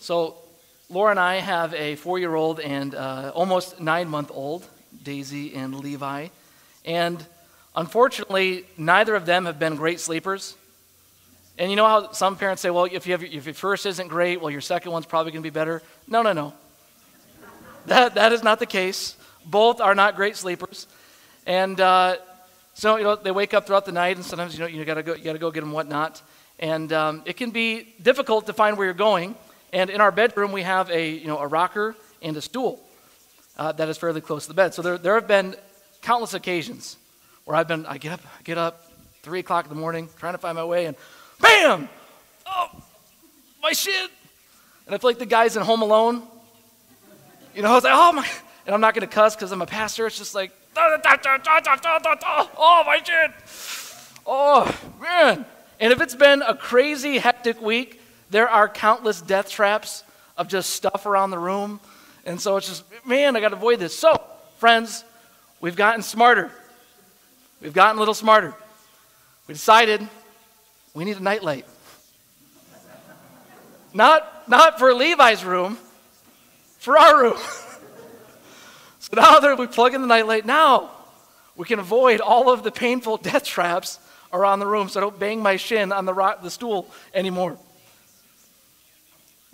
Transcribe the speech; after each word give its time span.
So, 0.00 0.36
Laura 0.88 1.10
and 1.10 1.18
I 1.18 1.36
have 1.36 1.74
a 1.74 1.96
four 1.96 2.20
year 2.20 2.34
old 2.34 2.60
and 2.60 2.94
uh, 2.94 3.32
almost 3.34 3.80
nine 3.80 4.08
month 4.08 4.30
old, 4.32 4.64
Daisy 5.02 5.54
and 5.54 5.74
Levi. 5.74 6.28
And 6.84 7.24
unfortunately, 7.74 8.64
neither 8.76 9.16
of 9.16 9.26
them 9.26 9.46
have 9.46 9.58
been 9.58 9.74
great 9.74 9.98
sleepers. 9.98 10.56
And 11.58 11.68
you 11.70 11.76
know 11.76 11.86
how 11.86 12.12
some 12.12 12.36
parents 12.36 12.62
say, 12.62 12.70
well, 12.70 12.84
if, 12.84 13.06
you 13.08 13.12
have, 13.12 13.24
if 13.24 13.44
your 13.44 13.54
first 13.54 13.86
isn't 13.86 14.06
great, 14.06 14.40
well, 14.40 14.50
your 14.50 14.60
second 14.60 14.92
one's 14.92 15.06
probably 15.06 15.32
going 15.32 15.42
to 15.42 15.50
be 15.50 15.52
better? 15.52 15.82
No, 16.06 16.22
no, 16.22 16.32
no. 16.32 16.54
that, 17.86 18.14
that 18.14 18.32
is 18.32 18.44
not 18.44 18.60
the 18.60 18.66
case. 18.66 19.16
Both 19.44 19.80
are 19.80 19.96
not 19.96 20.14
great 20.14 20.36
sleepers. 20.36 20.86
And 21.44 21.80
uh, 21.80 22.18
so, 22.74 22.96
you 22.96 23.02
know, 23.02 23.16
they 23.16 23.32
wake 23.32 23.52
up 23.52 23.66
throughout 23.66 23.84
the 23.84 23.92
night, 23.92 24.14
and 24.16 24.24
sometimes, 24.24 24.54
you 24.54 24.60
know, 24.60 24.66
you 24.66 24.84
got 24.84 24.94
to 24.94 25.02
go, 25.02 25.14
you 25.14 25.24
gotta 25.24 25.40
go 25.40 25.50
get 25.50 25.60
them 25.60 25.72
whatnot. 25.72 26.22
And 26.60 26.92
um, 26.92 27.22
it 27.24 27.36
can 27.36 27.50
be 27.50 27.94
difficult 28.00 28.46
to 28.46 28.52
find 28.52 28.76
where 28.76 28.86
you're 28.86 28.94
going. 28.94 29.34
And 29.72 29.90
in 29.90 30.00
our 30.00 30.10
bedroom, 30.10 30.52
we 30.52 30.62
have 30.62 30.90
a, 30.90 31.10
you 31.10 31.26
know, 31.26 31.38
a 31.38 31.46
rocker 31.46 31.94
and 32.22 32.36
a 32.36 32.42
stool 32.42 32.80
uh, 33.56 33.72
that 33.72 33.88
is 33.88 33.98
fairly 33.98 34.20
close 34.20 34.44
to 34.44 34.48
the 34.48 34.54
bed. 34.54 34.74
So 34.74 34.82
there, 34.82 34.98
there 34.98 35.14
have 35.14 35.28
been 35.28 35.54
countless 36.00 36.34
occasions 36.34 36.96
where 37.44 37.56
I've 37.56 37.68
been, 37.68 37.86
I 37.86 37.98
get 37.98 38.12
up, 38.12 38.20
I 38.38 38.42
get 38.42 38.58
up, 38.58 38.90
3 39.22 39.40
o'clock 39.40 39.64
in 39.64 39.68
the 39.68 39.80
morning, 39.80 40.08
trying 40.18 40.34
to 40.34 40.38
find 40.38 40.56
my 40.56 40.64
way, 40.64 40.86
and 40.86 40.96
bam! 41.40 41.88
Oh, 42.46 42.68
my 43.62 43.72
shit! 43.72 44.10
And 44.86 44.94
I 44.94 44.98
feel 44.98 45.10
like 45.10 45.18
the 45.18 45.26
guys 45.26 45.56
in 45.56 45.62
Home 45.62 45.82
Alone. 45.82 46.22
You 47.54 47.62
know, 47.62 47.70
I 47.70 47.74
was 47.74 47.84
like, 47.84 47.92
oh 47.94 48.12
my, 48.12 48.26
and 48.66 48.74
I'm 48.74 48.80
not 48.80 48.94
going 48.94 49.06
to 49.06 49.12
cuss 49.12 49.34
because 49.34 49.50
I'm 49.52 49.60
a 49.60 49.66
pastor. 49.66 50.06
It's 50.06 50.16
just 50.16 50.34
like, 50.34 50.52
oh 52.56 52.82
my 52.86 53.00
shit! 53.04 53.32
Oh, 54.26 54.74
man. 55.00 55.44
And 55.80 55.92
if 55.92 56.00
it's 56.00 56.14
been 56.14 56.42
a 56.42 56.54
crazy, 56.54 57.18
hectic 57.18 57.60
week, 57.60 58.00
there 58.30 58.48
are 58.48 58.68
countless 58.68 59.20
death 59.20 59.50
traps 59.50 60.04
of 60.36 60.48
just 60.48 60.70
stuff 60.70 61.06
around 61.06 61.30
the 61.30 61.38
room. 61.38 61.80
And 62.24 62.40
so 62.40 62.56
it's 62.56 62.68
just, 62.68 62.84
man, 63.06 63.36
I 63.36 63.40
got 63.40 63.50
to 63.50 63.56
avoid 63.56 63.78
this. 63.78 63.98
So, 63.98 64.22
friends, 64.58 65.04
we've 65.60 65.76
gotten 65.76 66.02
smarter. 66.02 66.50
We've 67.60 67.72
gotten 67.72 67.96
a 67.96 67.98
little 67.98 68.14
smarter. 68.14 68.54
We 69.46 69.54
decided 69.54 70.06
we 70.94 71.04
need 71.04 71.16
a 71.16 71.22
nightlight. 71.22 71.66
not, 73.94 74.48
not 74.48 74.78
for 74.78 74.94
Levi's 74.94 75.44
room, 75.44 75.78
for 76.78 76.98
our 76.98 77.22
room. 77.22 77.36
so 78.98 79.10
now 79.14 79.40
that 79.40 79.58
we 79.58 79.66
plug 79.66 79.94
in 79.94 80.02
the 80.02 80.06
nightlight, 80.06 80.46
now 80.46 80.90
we 81.56 81.66
can 81.66 81.78
avoid 81.78 82.20
all 82.20 82.50
of 82.52 82.62
the 82.62 82.70
painful 82.70 83.16
death 83.16 83.44
traps 83.44 83.98
around 84.32 84.60
the 84.60 84.66
room 84.66 84.88
so 84.88 85.00
I 85.00 85.02
don't 85.02 85.18
bang 85.18 85.42
my 85.42 85.56
shin 85.56 85.92
on 85.92 86.04
the, 86.04 86.14
rock, 86.14 86.42
the 86.42 86.50
stool 86.50 86.88
anymore. 87.14 87.58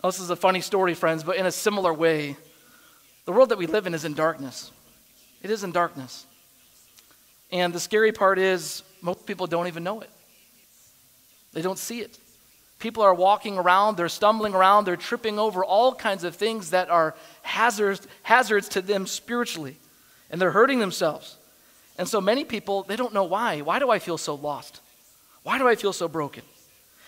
Now, 0.04 0.10
this 0.10 0.20
is 0.20 0.28
a 0.28 0.36
funny 0.36 0.60
story, 0.60 0.92
friends, 0.92 1.24
but 1.24 1.36
in 1.36 1.46
a 1.46 1.50
similar 1.50 1.90
way, 1.90 2.36
the 3.24 3.32
world 3.32 3.48
that 3.48 3.56
we 3.56 3.66
live 3.66 3.86
in 3.86 3.94
is 3.94 4.04
in 4.04 4.12
darkness. 4.12 4.70
It 5.42 5.48
is 5.48 5.64
in 5.64 5.72
darkness. 5.72 6.26
And 7.50 7.72
the 7.72 7.80
scary 7.80 8.12
part 8.12 8.38
is, 8.38 8.82
most 9.00 9.24
people 9.24 9.46
don't 9.46 9.66
even 9.66 9.82
know 9.82 10.02
it. 10.02 10.10
They 11.54 11.62
don't 11.62 11.78
see 11.78 12.00
it. 12.00 12.18
People 12.80 13.02
are 13.02 13.14
walking 13.14 13.56
around, 13.56 13.96
they're 13.96 14.10
stumbling 14.10 14.54
around, 14.54 14.84
they're 14.84 14.98
tripping 14.98 15.38
over 15.38 15.64
all 15.64 15.94
kinds 15.94 16.22
of 16.22 16.36
things 16.36 16.68
that 16.68 16.90
are 16.90 17.14
hazards, 17.40 18.06
hazards 18.24 18.68
to 18.68 18.82
them 18.82 19.06
spiritually, 19.06 19.78
and 20.30 20.38
they're 20.38 20.50
hurting 20.50 20.80
themselves. 20.80 21.38
And 21.96 22.06
so 22.06 22.20
many 22.20 22.44
people, 22.44 22.82
they 22.82 22.96
don't 22.96 23.14
know 23.14 23.24
why. 23.24 23.62
Why 23.62 23.78
do 23.78 23.88
I 23.88 24.00
feel 24.00 24.18
so 24.18 24.34
lost? 24.34 24.80
Why 25.44 25.56
do 25.56 25.66
I 25.66 25.76
feel 25.76 25.94
so 25.94 26.08
broken? 26.08 26.42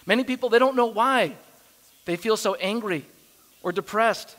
Many 0.06 0.25
people, 0.25 0.48
they 0.48 0.58
don't 0.58 0.77
know 0.77 0.86
why 0.86 1.36
they 2.06 2.16
feel 2.16 2.36
so 2.36 2.54
angry 2.54 3.04
or 3.62 3.72
depressed. 3.72 4.34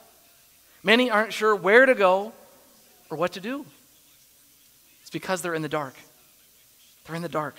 Many 0.84 1.12
aren't 1.12 1.34
sure 1.34 1.56
where 1.56 1.86
to 1.86 1.94
go 1.94 2.34
or 3.10 3.18
what 3.18 3.34
to 3.34 3.40
do. 3.40 3.66
It's 5.02 5.10
because 5.12 5.42
they're 5.42 5.54
in 5.54 5.62
the 5.62 5.70
dark. 5.70 5.94
They're 7.06 7.16
in 7.16 7.22
the 7.22 7.30
dark. 7.30 7.56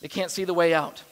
They 0.00 0.08
can't 0.08 0.30
see 0.30 0.44
the 0.44 0.54
way 0.54 0.72
out. 0.72 1.02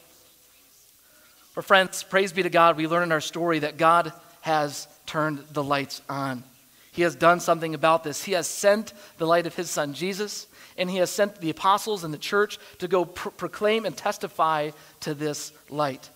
But, 1.53 1.65
friends, 1.65 2.03
praise 2.03 2.33
be 2.33 2.43
to 2.43 2.49
God, 2.49 2.77
we 2.77 2.87
learn 2.87 3.03
in 3.03 3.11
our 3.11 3.21
story 3.21 3.59
that 3.59 3.77
God 3.77 4.13
has 4.41 4.87
turned 5.05 5.39
the 5.51 5.63
lights 5.63 6.01
on. 6.09 6.43
He 6.91 7.01
has 7.01 7.15
done 7.15 7.39
something 7.39 7.73
about 7.73 8.03
this. 8.03 8.23
He 8.23 8.33
has 8.33 8.47
sent 8.47 8.93
the 9.17 9.27
light 9.27 9.47
of 9.47 9.55
his 9.55 9.69
son 9.69 9.93
Jesus, 9.93 10.47
and 10.77 10.89
he 10.89 10.97
has 10.97 11.09
sent 11.09 11.41
the 11.41 11.49
apostles 11.49 12.03
and 12.03 12.13
the 12.13 12.17
church 12.17 12.57
to 12.79 12.87
go 12.87 13.05
proclaim 13.05 13.85
and 13.85 13.95
testify 13.95 14.71
to 15.01 15.13
this 15.13 15.51
light. 15.69 16.09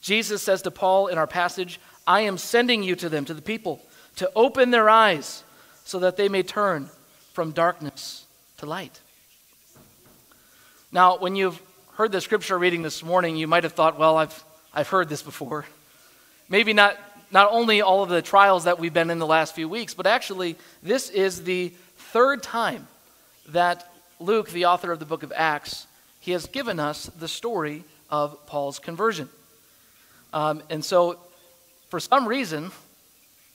Jesus 0.00 0.42
says 0.42 0.62
to 0.62 0.70
Paul 0.70 1.08
in 1.08 1.18
our 1.18 1.26
passage, 1.26 1.80
I 2.06 2.20
am 2.22 2.38
sending 2.38 2.82
you 2.82 2.96
to 2.96 3.08
them, 3.08 3.24
to 3.26 3.34
the 3.34 3.42
people, 3.42 3.80
to 4.16 4.30
open 4.34 4.70
their 4.70 4.88
eyes 4.88 5.42
so 5.84 5.98
that 6.00 6.16
they 6.16 6.28
may 6.28 6.42
turn 6.42 6.88
from 7.32 7.52
darkness 7.52 8.24
to 8.58 8.66
light. 8.66 9.00
Now, 10.90 11.18
when 11.18 11.36
you've 11.36 11.60
heard 11.94 12.12
the 12.12 12.20
scripture 12.20 12.58
reading 12.58 12.82
this 12.82 13.02
morning, 13.02 13.36
you 13.36 13.46
might 13.46 13.64
have 13.64 13.74
thought, 13.74 13.98
well, 13.98 14.16
I've, 14.16 14.44
I've 14.72 14.88
heard 14.88 15.08
this 15.08 15.22
before. 15.22 15.66
Maybe 16.48 16.72
not, 16.72 16.96
not 17.30 17.50
only 17.52 17.82
all 17.82 18.02
of 18.02 18.08
the 18.08 18.22
trials 18.22 18.64
that 18.64 18.78
we've 18.78 18.94
been 18.94 19.10
in 19.10 19.18
the 19.18 19.26
last 19.26 19.54
few 19.54 19.68
weeks, 19.68 19.94
but 19.94 20.06
actually, 20.06 20.56
this 20.82 21.10
is 21.10 21.44
the 21.44 21.72
third 21.96 22.42
time 22.42 22.88
that 23.48 23.90
Luke, 24.20 24.50
the 24.50 24.64
author 24.64 24.92
of 24.92 24.98
the 24.98 25.04
book 25.04 25.22
of 25.22 25.32
Acts, 25.34 25.86
he 26.20 26.32
has 26.32 26.46
given 26.46 26.80
us 26.80 27.06
the 27.18 27.28
story 27.28 27.84
of 28.10 28.46
Paul's 28.46 28.78
conversion. 28.78 29.28
Um, 30.32 30.62
and 30.70 30.84
so, 30.84 31.18
for 31.88 32.00
some 32.00 32.26
reason, 32.26 32.70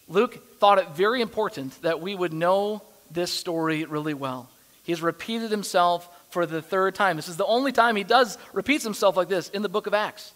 Luke 0.08 0.60
thought 0.60 0.80
it 0.80 0.90
very 0.90 1.22
important 1.22 1.82
that 1.82 2.02
we 2.02 2.16
would 2.16 2.34
know 2.34 2.82
this 3.12 3.32
story 3.32 3.86
really 3.86 4.14
well. 4.14 4.50
He 4.84 4.92
has 4.92 5.02
repeated 5.02 5.52
himself 5.52 6.10
for 6.30 6.46
the 6.46 6.62
third 6.62 6.96
time. 6.96 7.16
This 7.16 7.30
is 7.30 7.38
the 7.38 7.46
only 7.46 7.72
time 7.72 7.96
he 7.96 8.04
does 8.04 8.38
repeats 8.54 8.84
himself 8.84 9.16
like 9.16 9.30
this 9.30 9.50
in 9.50 9.62
the 9.62 9.70
book 9.70 9.88
of 9.88 9.94
Acts. 9.94 10.34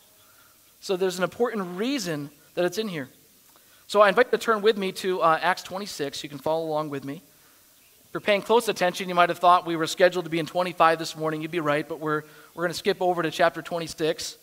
So 0.80 0.96
there's 0.96 1.18
an 1.18 1.24
important 1.24 1.78
reason 1.78 2.30
that 2.54 2.66
it's 2.66 2.78
in 2.78 2.88
here. 2.88 3.10
So 3.88 4.02
I 4.02 4.10
invite 4.10 4.28
you 4.28 4.32
to 4.32 4.38
turn 4.38 4.62
with 4.62 4.78
me 4.78 4.92
to 4.94 5.22
uh, 5.22 5.40
Acts 5.42 5.64
26. 5.64 6.24
You 6.24 6.30
can 6.30 6.38
follow 6.38 6.66
along 6.66 6.90
with 6.90 7.04
me. 7.04 7.16
If 7.16 8.14
you're 8.14 8.22
paying 8.22 8.42
close 8.42 8.70
attention, 8.70 9.10
you 9.10 9.16
might 9.16 9.30
have 9.30 9.40
thought 9.40 9.66
we 9.66 9.76
were 9.76 9.88
scheduled 9.88 10.26
to 10.26 10.32
be 10.32 10.40
in 10.40 10.46
25 10.46 11.00
this 11.00 11.16
morning. 11.16 11.42
You'd 11.42 11.52
be 11.52 11.60
right, 11.60 11.88
but 11.88 12.00
we're, 12.00 12.24
we're 12.54 12.64
going 12.64 12.72
to 12.72 12.78
skip 12.78 13.02
over 13.02 13.22
to 13.24 13.32
chapter 13.32 13.62
26. 13.62 14.38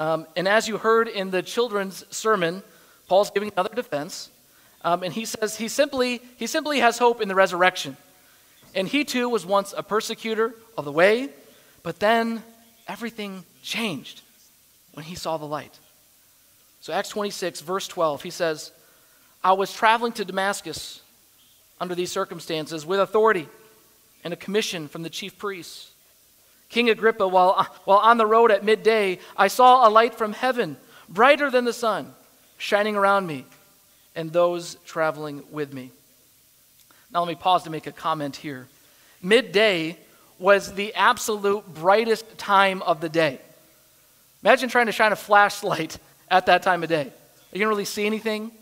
Um, 0.00 0.26
and 0.34 0.48
as 0.48 0.66
you 0.66 0.78
heard 0.78 1.08
in 1.08 1.30
the 1.30 1.42
children's 1.42 2.04
sermon, 2.10 2.62
Paul's 3.06 3.30
giving 3.30 3.52
another 3.52 3.74
defense. 3.74 4.30
Um, 4.82 5.02
and 5.02 5.12
he 5.12 5.26
says 5.26 5.56
he 5.56 5.68
simply, 5.68 6.22
he 6.38 6.46
simply 6.46 6.80
has 6.80 6.96
hope 6.96 7.20
in 7.20 7.28
the 7.28 7.34
resurrection. 7.34 7.98
And 8.74 8.88
he 8.88 9.04
too 9.04 9.28
was 9.28 9.44
once 9.44 9.74
a 9.76 9.82
persecutor 9.82 10.54
of 10.78 10.86
the 10.86 10.92
way, 10.92 11.28
but 11.82 12.00
then 12.00 12.42
everything 12.88 13.44
changed 13.62 14.22
when 14.94 15.04
he 15.04 15.14
saw 15.14 15.36
the 15.36 15.44
light. 15.44 15.78
So, 16.80 16.94
Acts 16.94 17.10
26, 17.10 17.60
verse 17.60 17.86
12, 17.86 18.22
he 18.22 18.30
says, 18.30 18.72
I 19.44 19.52
was 19.52 19.70
traveling 19.70 20.12
to 20.12 20.24
Damascus 20.24 21.02
under 21.78 21.94
these 21.94 22.10
circumstances 22.10 22.86
with 22.86 23.00
authority 23.00 23.48
and 24.24 24.32
a 24.32 24.36
commission 24.36 24.88
from 24.88 25.02
the 25.02 25.10
chief 25.10 25.36
priests. 25.36 25.89
King 26.70 26.88
Agrippa, 26.88 27.28
while, 27.28 27.64
while 27.84 27.98
on 27.98 28.16
the 28.16 28.26
road 28.26 28.50
at 28.50 28.64
midday, 28.64 29.18
I 29.36 29.48
saw 29.48 29.86
a 29.86 29.90
light 29.90 30.14
from 30.14 30.32
heaven, 30.32 30.76
brighter 31.08 31.50
than 31.50 31.64
the 31.64 31.72
sun, 31.72 32.14
shining 32.58 32.96
around 32.96 33.26
me 33.26 33.44
and 34.14 34.32
those 34.32 34.76
traveling 34.86 35.42
with 35.50 35.72
me. 35.72 35.90
Now, 37.12 37.20
let 37.20 37.28
me 37.28 37.34
pause 37.34 37.64
to 37.64 37.70
make 37.70 37.86
a 37.86 37.92
comment 37.92 38.36
here. 38.36 38.68
Midday 39.20 39.98
was 40.38 40.72
the 40.74 40.94
absolute 40.94 41.66
brightest 41.74 42.38
time 42.38 42.82
of 42.82 43.00
the 43.00 43.08
day. 43.08 43.40
Imagine 44.42 44.68
trying 44.68 44.86
to 44.86 44.92
shine 44.92 45.12
a 45.12 45.16
flashlight 45.16 45.98
at 46.30 46.46
that 46.46 46.62
time 46.62 46.82
of 46.82 46.88
day. 46.88 47.12
You 47.52 47.58
to 47.58 47.68
really 47.68 47.84
see 47.84 48.06
anything? 48.06 48.52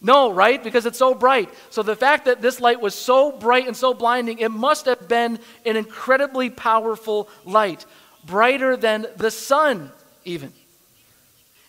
No, 0.00 0.32
right? 0.32 0.62
Because 0.62 0.84
it's 0.86 0.98
so 0.98 1.14
bright. 1.14 1.48
So 1.70 1.82
the 1.82 1.96
fact 1.96 2.26
that 2.26 2.42
this 2.42 2.60
light 2.60 2.80
was 2.80 2.94
so 2.94 3.32
bright 3.32 3.66
and 3.66 3.76
so 3.76 3.94
blinding, 3.94 4.38
it 4.38 4.50
must 4.50 4.84
have 4.86 5.08
been 5.08 5.38
an 5.64 5.76
incredibly 5.76 6.50
powerful 6.50 7.28
light, 7.44 7.86
brighter 8.24 8.76
than 8.76 9.06
the 9.16 9.30
sun, 9.30 9.90
even. 10.24 10.52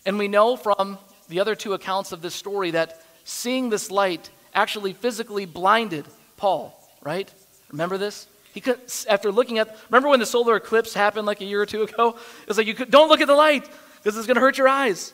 And 0.04 0.18
we 0.18 0.28
know 0.28 0.56
from 0.56 0.98
the 1.28 1.40
other 1.40 1.54
two 1.54 1.72
accounts 1.72 2.12
of 2.12 2.22
this 2.22 2.34
story 2.34 2.72
that 2.72 3.02
seeing 3.24 3.70
this 3.70 3.90
light 3.90 4.30
actually 4.54 4.92
physically 4.92 5.46
blinded 5.46 6.04
Paul, 6.36 6.78
right? 7.02 7.32
Remember 7.70 7.98
this? 7.98 8.26
He 8.52 8.60
could, 8.60 8.80
after 9.08 9.32
looking 9.32 9.58
at, 9.58 9.76
remember 9.90 10.08
when 10.08 10.20
the 10.20 10.26
solar 10.26 10.56
eclipse 10.56 10.94
happened 10.94 11.26
like 11.26 11.40
a 11.40 11.44
year 11.44 11.60
or 11.60 11.66
two 11.66 11.82
ago? 11.82 12.16
It 12.42 12.48
was 12.48 12.58
like, 12.58 12.66
you 12.66 12.74
could, 12.74 12.90
don't 12.90 13.08
look 13.08 13.20
at 13.20 13.26
the 13.26 13.34
light 13.34 13.68
because 14.02 14.16
it's 14.16 14.26
going 14.26 14.36
to 14.36 14.40
hurt 14.40 14.56
your 14.56 14.68
eyes. 14.68 15.12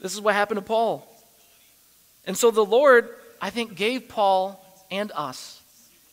This 0.00 0.12
is 0.12 0.20
what 0.20 0.34
happened 0.34 0.58
to 0.58 0.62
Paul. 0.62 1.08
And 2.26 2.36
so 2.36 2.50
the 2.50 2.64
Lord, 2.64 3.08
I 3.40 3.50
think, 3.50 3.74
gave 3.74 4.08
Paul 4.08 4.64
and 4.90 5.10
us 5.14 5.60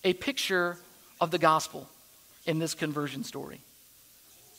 a 0.04 0.14
picture 0.14 0.78
of 1.22 1.32
the 1.32 1.38
gospel 1.38 1.88
in 2.46 2.60
this 2.60 2.74
conversion 2.74 3.24
story. 3.24 3.62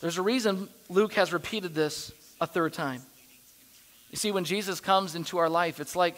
There's 0.00 0.19
a 0.19 0.23
reason 0.23 0.69
Luke 0.88 1.14
has 1.14 1.32
repeated 1.32 1.75
this 1.75 2.12
a 2.41 2.47
third 2.47 2.73
time. 2.73 3.02
You 4.11 4.17
see, 4.17 4.32
when 4.32 4.44
Jesus 4.44 4.81
comes 4.81 5.14
into 5.14 5.38
our 5.38 5.49
life, 5.49 5.81
it's 5.81 5.97
like 5.97 6.17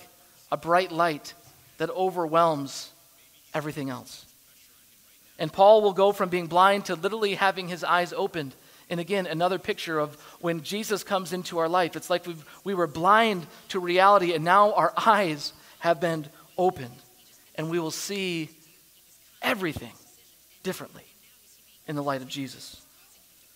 a 0.50 0.56
bright 0.56 0.92
light 0.92 1.34
that 1.78 1.90
overwhelms 1.90 2.90
everything 3.54 3.90
else. 3.90 4.24
And 5.38 5.52
Paul 5.52 5.82
will 5.82 5.92
go 5.92 6.12
from 6.12 6.28
being 6.28 6.46
blind 6.46 6.86
to 6.86 6.94
literally 6.94 7.34
having 7.34 7.68
his 7.68 7.82
eyes 7.82 8.12
opened. 8.12 8.54
And 8.92 9.00
again, 9.00 9.26
another 9.26 9.58
picture 9.58 9.98
of 9.98 10.14
when 10.40 10.60
Jesus 10.60 11.02
comes 11.02 11.32
into 11.32 11.56
our 11.56 11.68
life. 11.68 11.96
It's 11.96 12.10
like 12.10 12.26
we 12.26 12.36
we 12.62 12.74
were 12.74 12.86
blind 12.86 13.46
to 13.70 13.80
reality, 13.80 14.34
and 14.34 14.44
now 14.44 14.74
our 14.74 14.92
eyes 14.98 15.54
have 15.78 15.98
been 15.98 16.26
opened. 16.58 16.94
And 17.54 17.70
we 17.70 17.78
will 17.78 17.90
see 17.90 18.50
everything 19.40 19.92
differently 20.62 21.04
in 21.88 21.96
the 21.96 22.02
light 22.02 22.20
of 22.20 22.28
Jesus. 22.28 22.82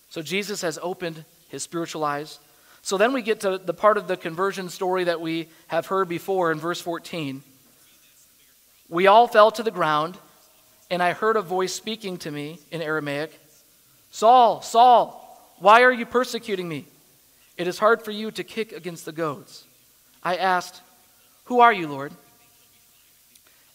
So 0.09 0.23
Jesus 0.23 0.63
has 0.63 0.79
opened 0.81 1.23
his 1.51 1.63
spiritual 1.63 2.03
eyes. 2.03 2.39
So 2.81 2.97
then 2.97 3.13
we 3.13 3.21
get 3.21 3.41
to 3.41 3.59
the 3.59 3.75
part 3.75 3.99
of 3.99 4.09
the 4.09 4.17
conversion 4.17 4.71
story 4.71 5.05
that 5.05 5.21
we 5.21 5.51
have 5.67 5.85
heard 5.85 6.09
before 6.09 6.51
in 6.51 6.59
verse 6.59 6.81
14. 6.81 7.43
We 8.89 9.07
all 9.07 9.29
fell 9.29 9.51
to 9.51 9.63
the 9.63 9.71
ground, 9.71 10.17
and 10.91 11.03
I 11.03 11.13
heard 11.13 11.37
a 11.37 11.43
voice 11.43 11.75
speaking 11.75 12.17
to 12.19 12.31
me 12.31 12.59
in 12.71 12.81
Aramaic 12.81 13.39
Saul, 14.17 14.63
Saul, 14.63 15.26
why 15.59 15.83
are 15.83 15.93
you 15.93 16.07
persecuting 16.07 16.69
me? 16.69 16.87
It 17.57 17.67
is 17.67 17.79
hard 17.79 18.03
for 18.03 18.11
you 18.11 18.31
to 18.33 18.45
kick 18.45 18.73
against 18.73 19.05
the 19.05 19.13
goads. 19.13 19.65
I 20.23 20.37
asked, 20.37 20.81
Who 21.45 21.61
are 21.61 21.73
you, 21.73 21.89
Lord? 21.89 22.13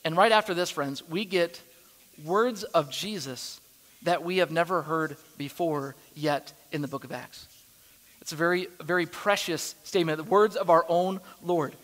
And 0.03 0.15
right 0.15 0.31
after 0.31 0.53
this, 0.53 0.69
friends, 0.69 1.07
we 1.07 1.25
get 1.25 1.61
words 2.23 2.63
of 2.63 2.91
Jesus 2.91 3.59
that 4.03 4.23
we 4.23 4.37
have 4.37 4.51
never 4.51 4.81
heard 4.81 5.17
before 5.37 5.95
yet 6.15 6.53
in 6.71 6.81
the 6.81 6.87
book 6.87 7.03
of 7.03 7.11
Acts. 7.11 7.47
It's 8.21 8.31
a 8.31 8.35
very, 8.35 8.67
very 8.79 9.05
precious 9.05 9.75
statement, 9.83 10.17
the 10.17 10.23
words 10.23 10.55
of 10.55 10.69
our 10.69 10.85
own 10.87 11.19
Lord. 11.41 11.75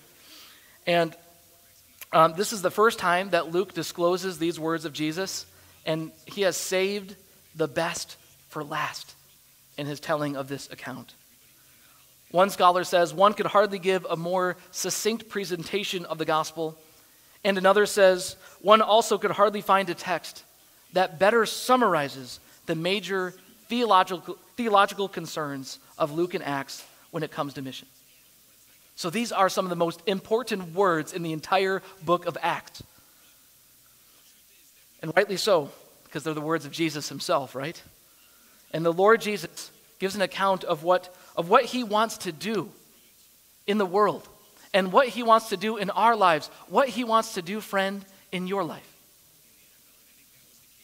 And 0.86 1.16
um, 2.14 2.34
this 2.38 2.54
is 2.54 2.62
the 2.62 2.72
first 2.72 3.00
time 3.00 3.32
that 3.32 3.52
Luke 3.52 3.74
discloses 3.74 4.38
these 4.38 4.60
words 4.60 4.86
of 4.86 4.94
Jesus, 4.94 5.46
and 5.86 6.12
he 6.26 6.42
has 6.44 6.56
saved 6.56 7.16
the 7.56 7.68
best 7.68 8.16
for 8.50 8.64
last 8.64 9.17
in 9.78 9.86
his 9.86 10.00
telling 10.00 10.36
of 10.36 10.48
this 10.48 10.72
account. 10.72 11.14
One 12.32 12.50
scholar 12.50 12.84
says 12.84 13.14
one 13.14 13.34
could 13.34 13.46
hardly 13.46 13.80
give 13.80 14.06
a 14.10 14.18
more 14.18 14.58
succinct 14.72 15.30
presentation 15.30 16.06
of 16.06 16.18
the 16.18 16.26
gospel, 16.26 16.78
and 17.44 17.58
another 17.58 17.86
says 17.86 18.36
one 18.62 18.82
also 18.82 19.18
could 19.18 19.32
hardly 19.32 19.62
find 19.62 19.90
a 19.90 19.94
text 19.94 20.44
that 20.94 21.20
better 21.20 21.46
summarizes 21.46 22.40
the 22.66 22.76
major 22.76 23.34
theological, 23.70 24.38
theological 24.56 25.08
concerns 25.08 25.80
of 25.98 26.12
Luke 26.12 26.34
and 26.34 26.44
Acts 26.44 26.86
when 27.12 27.24
it 27.24 27.32
comes 27.32 27.54
to 27.54 27.62
mission. 27.62 27.88
So 28.96 29.10
these 29.10 29.32
are 29.32 29.48
some 29.48 29.66
of 29.66 29.70
the 29.70 29.76
most 29.76 30.02
important 30.08 30.74
words 30.74 31.14
in 31.14 31.24
the 31.24 31.32
entire 31.32 31.84
book 32.04 32.26
of 32.26 32.38
Acts. 32.42 32.82
And 35.02 35.16
rightly 35.16 35.38
so, 35.38 35.70
because 36.06 36.24
they're 36.24 36.34
the 36.34 36.42
words 36.42 36.66
of 36.66 36.72
Jesus 36.72 37.08
himself, 37.08 37.54
right? 37.54 37.82
And 38.74 38.86
the 38.86 38.94
Lord 38.94 39.22
Jesus 39.22 39.72
gives 40.00 40.16
an 40.16 40.22
account 40.22 40.64
of 40.64 40.84
what, 40.84 41.14
of 41.36 41.50
what 41.50 41.66
he 41.66 41.84
wants 41.84 42.20
to 42.20 42.32
do 42.32 42.70
in 43.66 43.78
the 43.78 43.86
world 43.86 44.28
and 44.74 44.92
what 44.92 45.08
he 45.08 45.24
wants 45.24 45.50
to 45.50 45.58
do 45.58 45.78
in 45.78 45.90
our 45.90 46.16
lives, 46.16 46.50
what 46.68 46.90
he 46.90 47.04
wants 47.04 47.34
to 47.34 47.42
do, 47.42 47.62
friend, 47.62 48.04
in 48.32 48.48
your 48.48 48.64
life. 48.64 48.94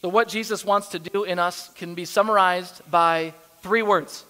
So, 0.00 0.08
what 0.08 0.28
Jesus 0.28 0.64
wants 0.64 0.88
to 0.88 0.98
do 0.98 1.24
in 1.24 1.38
us 1.38 1.70
can 1.76 1.94
be 1.94 2.04
summarized 2.04 2.82
by 2.90 3.32
three 3.62 3.82
words 3.82 4.24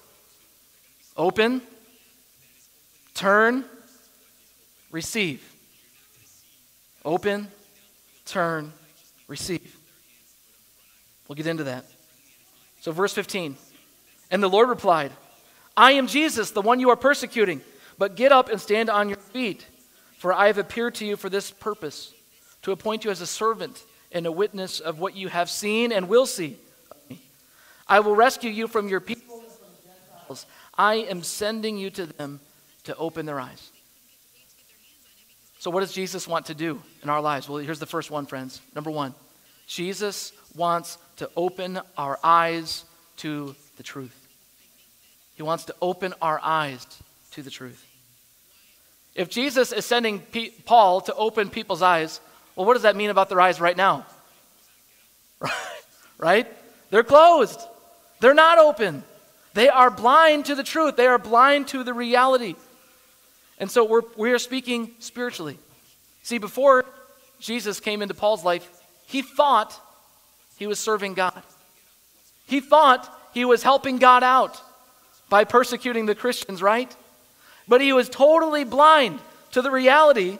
open, 1.16 1.62
turn, 3.14 3.64
receive. 4.90 5.42
Open, 7.04 7.48
turn, 8.24 8.72
receive. 9.28 9.76
We'll 11.26 11.36
get 11.36 11.46
into 11.46 11.64
that. 11.64 11.84
So, 12.84 12.92
verse 12.92 13.14
15. 13.14 13.56
And 14.30 14.42
the 14.42 14.48
Lord 14.50 14.68
replied, 14.68 15.10
I 15.74 15.92
am 15.92 16.06
Jesus, 16.06 16.50
the 16.50 16.60
one 16.60 16.80
you 16.80 16.90
are 16.90 16.96
persecuting, 16.96 17.62
but 17.96 18.14
get 18.14 18.30
up 18.30 18.50
and 18.50 18.60
stand 18.60 18.90
on 18.90 19.08
your 19.08 19.16
feet, 19.16 19.66
for 20.18 20.34
I 20.34 20.48
have 20.48 20.58
appeared 20.58 20.94
to 20.96 21.06
you 21.06 21.16
for 21.16 21.30
this 21.30 21.50
purpose, 21.50 22.12
to 22.60 22.72
appoint 22.72 23.06
you 23.06 23.10
as 23.10 23.22
a 23.22 23.26
servant 23.26 23.82
and 24.12 24.26
a 24.26 24.32
witness 24.32 24.80
of 24.80 24.98
what 24.98 25.16
you 25.16 25.28
have 25.28 25.48
seen 25.48 25.92
and 25.92 26.10
will 26.10 26.26
see. 26.26 26.58
I 27.88 28.00
will 28.00 28.14
rescue 28.14 28.50
you 28.50 28.68
from 28.68 28.88
your 28.88 29.00
people. 29.00 29.42
I 30.76 30.96
am 30.96 31.22
sending 31.22 31.78
you 31.78 31.88
to 31.88 32.04
them 32.04 32.38
to 32.82 32.94
open 32.96 33.24
their 33.24 33.40
eyes. 33.40 33.70
So, 35.58 35.70
what 35.70 35.80
does 35.80 35.94
Jesus 35.94 36.28
want 36.28 36.44
to 36.46 36.54
do 36.54 36.82
in 37.02 37.08
our 37.08 37.22
lives? 37.22 37.48
Well, 37.48 37.62
here's 37.64 37.78
the 37.78 37.86
first 37.86 38.10
one, 38.10 38.26
friends. 38.26 38.60
Number 38.74 38.90
one, 38.90 39.14
Jesus 39.66 40.34
wants 40.54 40.98
to 41.16 41.30
open 41.36 41.80
our 41.96 42.18
eyes 42.22 42.84
to 43.18 43.54
the 43.76 43.82
truth. 43.82 44.28
He 45.34 45.42
wants 45.42 45.64
to 45.64 45.74
open 45.82 46.14
our 46.22 46.40
eyes 46.42 46.86
to 47.32 47.42
the 47.42 47.50
truth. 47.50 47.84
If 49.14 49.28
Jesus 49.28 49.72
is 49.72 49.84
sending 49.84 50.22
Paul 50.64 51.00
to 51.02 51.14
open 51.14 51.50
people's 51.50 51.82
eyes, 51.82 52.20
well, 52.56 52.66
what 52.66 52.74
does 52.74 52.82
that 52.82 52.96
mean 52.96 53.10
about 53.10 53.28
their 53.28 53.40
eyes 53.40 53.60
right 53.60 53.76
now? 53.76 54.06
right? 56.18 56.46
They're 56.90 57.04
closed. 57.04 57.60
They're 58.20 58.34
not 58.34 58.58
open. 58.58 59.02
They 59.54 59.68
are 59.68 59.90
blind 59.90 60.46
to 60.46 60.54
the 60.54 60.64
truth. 60.64 60.96
They 60.96 61.06
are 61.06 61.18
blind 61.18 61.68
to 61.68 61.84
the 61.84 61.94
reality. 61.94 62.56
And 63.58 63.70
so 63.70 63.84
we're, 63.84 64.02
we 64.16 64.32
are 64.32 64.38
speaking 64.38 64.90
spiritually. 64.98 65.58
See, 66.22 66.38
before 66.38 66.84
Jesus 67.38 67.80
came 67.80 68.02
into 68.02 68.14
Paul's 68.14 68.44
life, 68.44 68.68
he 69.06 69.22
thought 69.22 69.80
he 70.56 70.66
was 70.66 70.78
serving 70.78 71.14
God. 71.14 71.42
He 72.46 72.60
thought 72.60 73.10
he 73.32 73.44
was 73.44 73.62
helping 73.62 73.98
God 73.98 74.22
out 74.22 74.60
by 75.28 75.44
persecuting 75.44 76.06
the 76.06 76.14
Christians, 76.14 76.62
right? 76.62 76.94
But 77.66 77.80
he 77.80 77.92
was 77.92 78.08
totally 78.08 78.64
blind 78.64 79.18
to 79.52 79.62
the 79.62 79.70
reality 79.70 80.38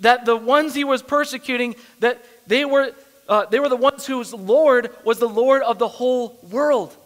that 0.00 0.24
the 0.24 0.36
ones 0.36 0.74
he 0.74 0.84
was 0.84 1.02
persecuting, 1.02 1.76
that 2.00 2.24
they 2.46 2.64
were, 2.64 2.92
uh, 3.28 3.46
they 3.46 3.60
were 3.60 3.68
the 3.68 3.76
ones 3.76 4.06
whose 4.06 4.32
Lord 4.32 4.90
was 5.04 5.18
the 5.18 5.28
Lord 5.28 5.62
of 5.62 5.78
the 5.78 5.88
whole 5.88 6.38
world, 6.50 6.96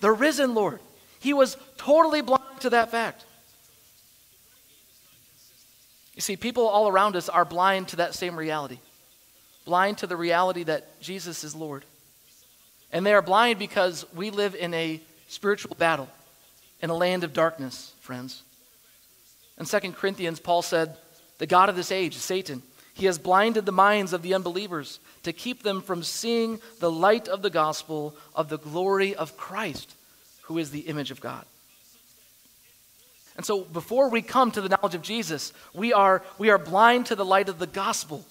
the 0.00 0.10
risen 0.10 0.54
Lord. 0.54 0.80
He 1.20 1.32
was 1.32 1.56
totally 1.76 2.20
blind 2.20 2.60
to 2.60 2.70
that 2.70 2.90
fact. 2.90 3.24
You 6.14 6.20
see, 6.20 6.36
people 6.36 6.66
all 6.66 6.88
around 6.88 7.16
us 7.16 7.28
are 7.28 7.44
blind 7.44 7.88
to 7.88 7.96
that 7.96 8.14
same 8.14 8.36
reality, 8.36 8.78
blind 9.64 9.98
to 9.98 10.06
the 10.06 10.16
reality 10.16 10.64
that 10.64 11.00
Jesus 11.00 11.44
is 11.44 11.54
Lord. 11.54 11.84
And 12.92 13.06
they 13.06 13.14
are 13.14 13.22
blind 13.22 13.58
because 13.58 14.04
we 14.14 14.30
live 14.30 14.54
in 14.54 14.74
a 14.74 15.00
spiritual 15.28 15.74
battle, 15.76 16.08
in 16.80 16.90
a 16.90 16.94
land 16.94 17.24
of 17.24 17.32
darkness, 17.32 17.94
friends. 18.00 18.42
In 19.58 19.66
2 19.66 19.92
Corinthians, 19.92 20.40
Paul 20.40 20.62
said, 20.62 20.96
the 21.38 21.46
God 21.46 21.68
of 21.68 21.76
this 21.76 21.90
age, 21.90 22.16
Satan, 22.16 22.62
he 22.94 23.06
has 23.06 23.18
blinded 23.18 23.64
the 23.64 23.72
minds 23.72 24.12
of 24.12 24.22
the 24.22 24.34
unbelievers 24.34 25.00
to 25.22 25.32
keep 25.32 25.62
them 25.62 25.80
from 25.80 26.02
seeing 26.02 26.60
the 26.78 26.90
light 26.90 27.28
of 27.28 27.42
the 27.42 27.50
gospel 27.50 28.14
of 28.34 28.48
the 28.48 28.58
glory 28.58 29.14
of 29.14 29.36
Christ, 29.36 29.94
who 30.42 30.58
is 30.58 30.70
the 30.70 30.80
image 30.80 31.10
of 31.10 31.20
God. 31.20 31.44
And 33.36 33.46
so 33.46 33.62
before 33.62 34.10
we 34.10 34.20
come 34.20 34.50
to 34.50 34.60
the 34.60 34.68
knowledge 34.68 34.94
of 34.94 35.00
Jesus, 35.00 35.54
we 35.72 35.92
are, 35.94 36.22
we 36.38 36.50
are 36.50 36.58
blind 36.58 37.06
to 37.06 37.16
the 37.16 37.24
light 37.24 37.48
of 37.48 37.58
the 37.58 37.66
gospel 37.66 38.26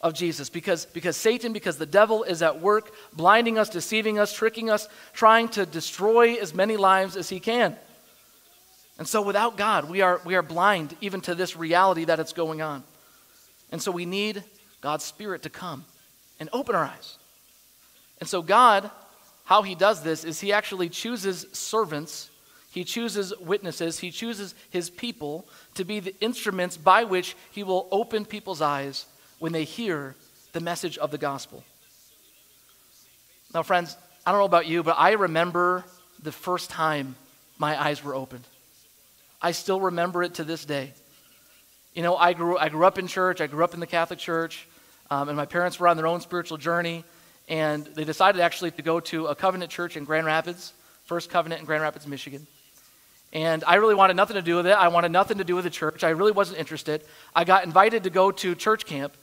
of 0.00 0.14
Jesus 0.14 0.48
because, 0.48 0.86
because 0.86 1.16
Satan, 1.16 1.52
because 1.52 1.76
the 1.76 1.86
devil 1.86 2.22
is 2.22 2.42
at 2.42 2.60
work, 2.60 2.92
blinding 3.12 3.58
us, 3.58 3.68
deceiving 3.68 4.18
us, 4.18 4.32
tricking 4.32 4.70
us, 4.70 4.88
trying 5.12 5.48
to 5.50 5.66
destroy 5.66 6.36
as 6.36 6.54
many 6.54 6.76
lives 6.76 7.16
as 7.16 7.28
he 7.28 7.40
can. 7.40 7.76
And 8.98 9.06
so 9.06 9.22
without 9.22 9.56
God, 9.56 9.90
we 9.90 10.00
are, 10.00 10.20
we 10.24 10.34
are 10.34 10.42
blind 10.42 10.96
even 11.00 11.20
to 11.22 11.34
this 11.34 11.56
reality 11.56 12.04
that 12.04 12.20
it's 12.20 12.32
going 12.32 12.62
on. 12.62 12.82
And 13.72 13.80
so 13.80 13.90
we 13.90 14.06
need 14.06 14.42
God's 14.80 15.04
Spirit 15.04 15.42
to 15.42 15.50
come 15.50 15.84
and 16.38 16.48
open 16.52 16.74
our 16.74 16.84
eyes. 16.84 17.18
And 18.18 18.28
so 18.28 18.42
God, 18.42 18.90
how 19.44 19.62
he 19.62 19.74
does 19.74 20.02
this 20.02 20.24
is 20.24 20.40
he 20.40 20.52
actually 20.52 20.88
chooses 20.88 21.46
servants, 21.52 22.30
he 22.70 22.84
chooses 22.84 23.32
witnesses, 23.38 23.98
he 23.98 24.10
chooses 24.10 24.54
his 24.70 24.90
people 24.90 25.46
to 25.74 25.84
be 25.84 26.00
the 26.00 26.14
instruments 26.20 26.76
by 26.76 27.04
which 27.04 27.36
he 27.50 27.62
will 27.62 27.88
open 27.90 28.24
people's 28.24 28.62
eyes 28.62 29.06
when 29.40 29.50
they 29.50 29.64
hear 29.64 30.14
the 30.52 30.60
message 30.60 30.96
of 30.98 31.10
the 31.10 31.18
gospel. 31.18 31.64
Now, 33.52 33.64
friends, 33.64 33.96
I 34.24 34.30
don't 34.30 34.40
know 34.40 34.46
about 34.46 34.68
you, 34.68 34.84
but 34.84 34.94
I 34.96 35.12
remember 35.12 35.84
the 36.22 36.30
first 36.30 36.70
time 36.70 37.16
my 37.58 37.80
eyes 37.80 38.04
were 38.04 38.14
opened. 38.14 38.44
I 39.42 39.52
still 39.52 39.80
remember 39.80 40.22
it 40.22 40.34
to 40.34 40.44
this 40.44 40.64
day. 40.64 40.92
You 41.94 42.02
know, 42.02 42.16
I 42.16 42.34
grew, 42.34 42.56
I 42.56 42.68
grew 42.68 42.84
up 42.84 42.98
in 42.98 43.08
church, 43.08 43.40
I 43.40 43.48
grew 43.48 43.64
up 43.64 43.74
in 43.74 43.80
the 43.80 43.86
Catholic 43.86 44.20
Church, 44.20 44.68
um, 45.10 45.28
and 45.28 45.36
my 45.36 45.46
parents 45.46 45.80
were 45.80 45.88
on 45.88 45.96
their 45.96 46.06
own 46.06 46.20
spiritual 46.20 46.58
journey, 46.58 47.04
and 47.48 47.84
they 47.84 48.04
decided 48.04 48.40
actually 48.40 48.70
to 48.72 48.82
go 48.82 49.00
to 49.00 49.26
a 49.26 49.34
covenant 49.34 49.72
church 49.72 49.96
in 49.96 50.04
Grand 50.04 50.26
Rapids, 50.26 50.72
First 51.06 51.30
Covenant 51.30 51.60
in 51.60 51.66
Grand 51.66 51.82
Rapids, 51.82 52.06
Michigan. 52.06 52.46
And 53.32 53.64
I 53.66 53.76
really 53.76 53.94
wanted 53.94 54.14
nothing 54.14 54.36
to 54.36 54.42
do 54.42 54.56
with 54.56 54.66
it. 54.66 54.72
I 54.72 54.88
wanted 54.88 55.12
nothing 55.12 55.38
to 55.38 55.44
do 55.44 55.54
with 55.54 55.64
the 55.64 55.70
church. 55.70 56.04
I 56.04 56.10
really 56.10 56.32
wasn't 56.32 56.58
interested. 56.58 57.02
I 57.34 57.44
got 57.44 57.64
invited 57.64 58.04
to 58.04 58.10
go 58.10 58.30
to 58.30 58.54
church 58.54 58.86
camp, 58.86 59.14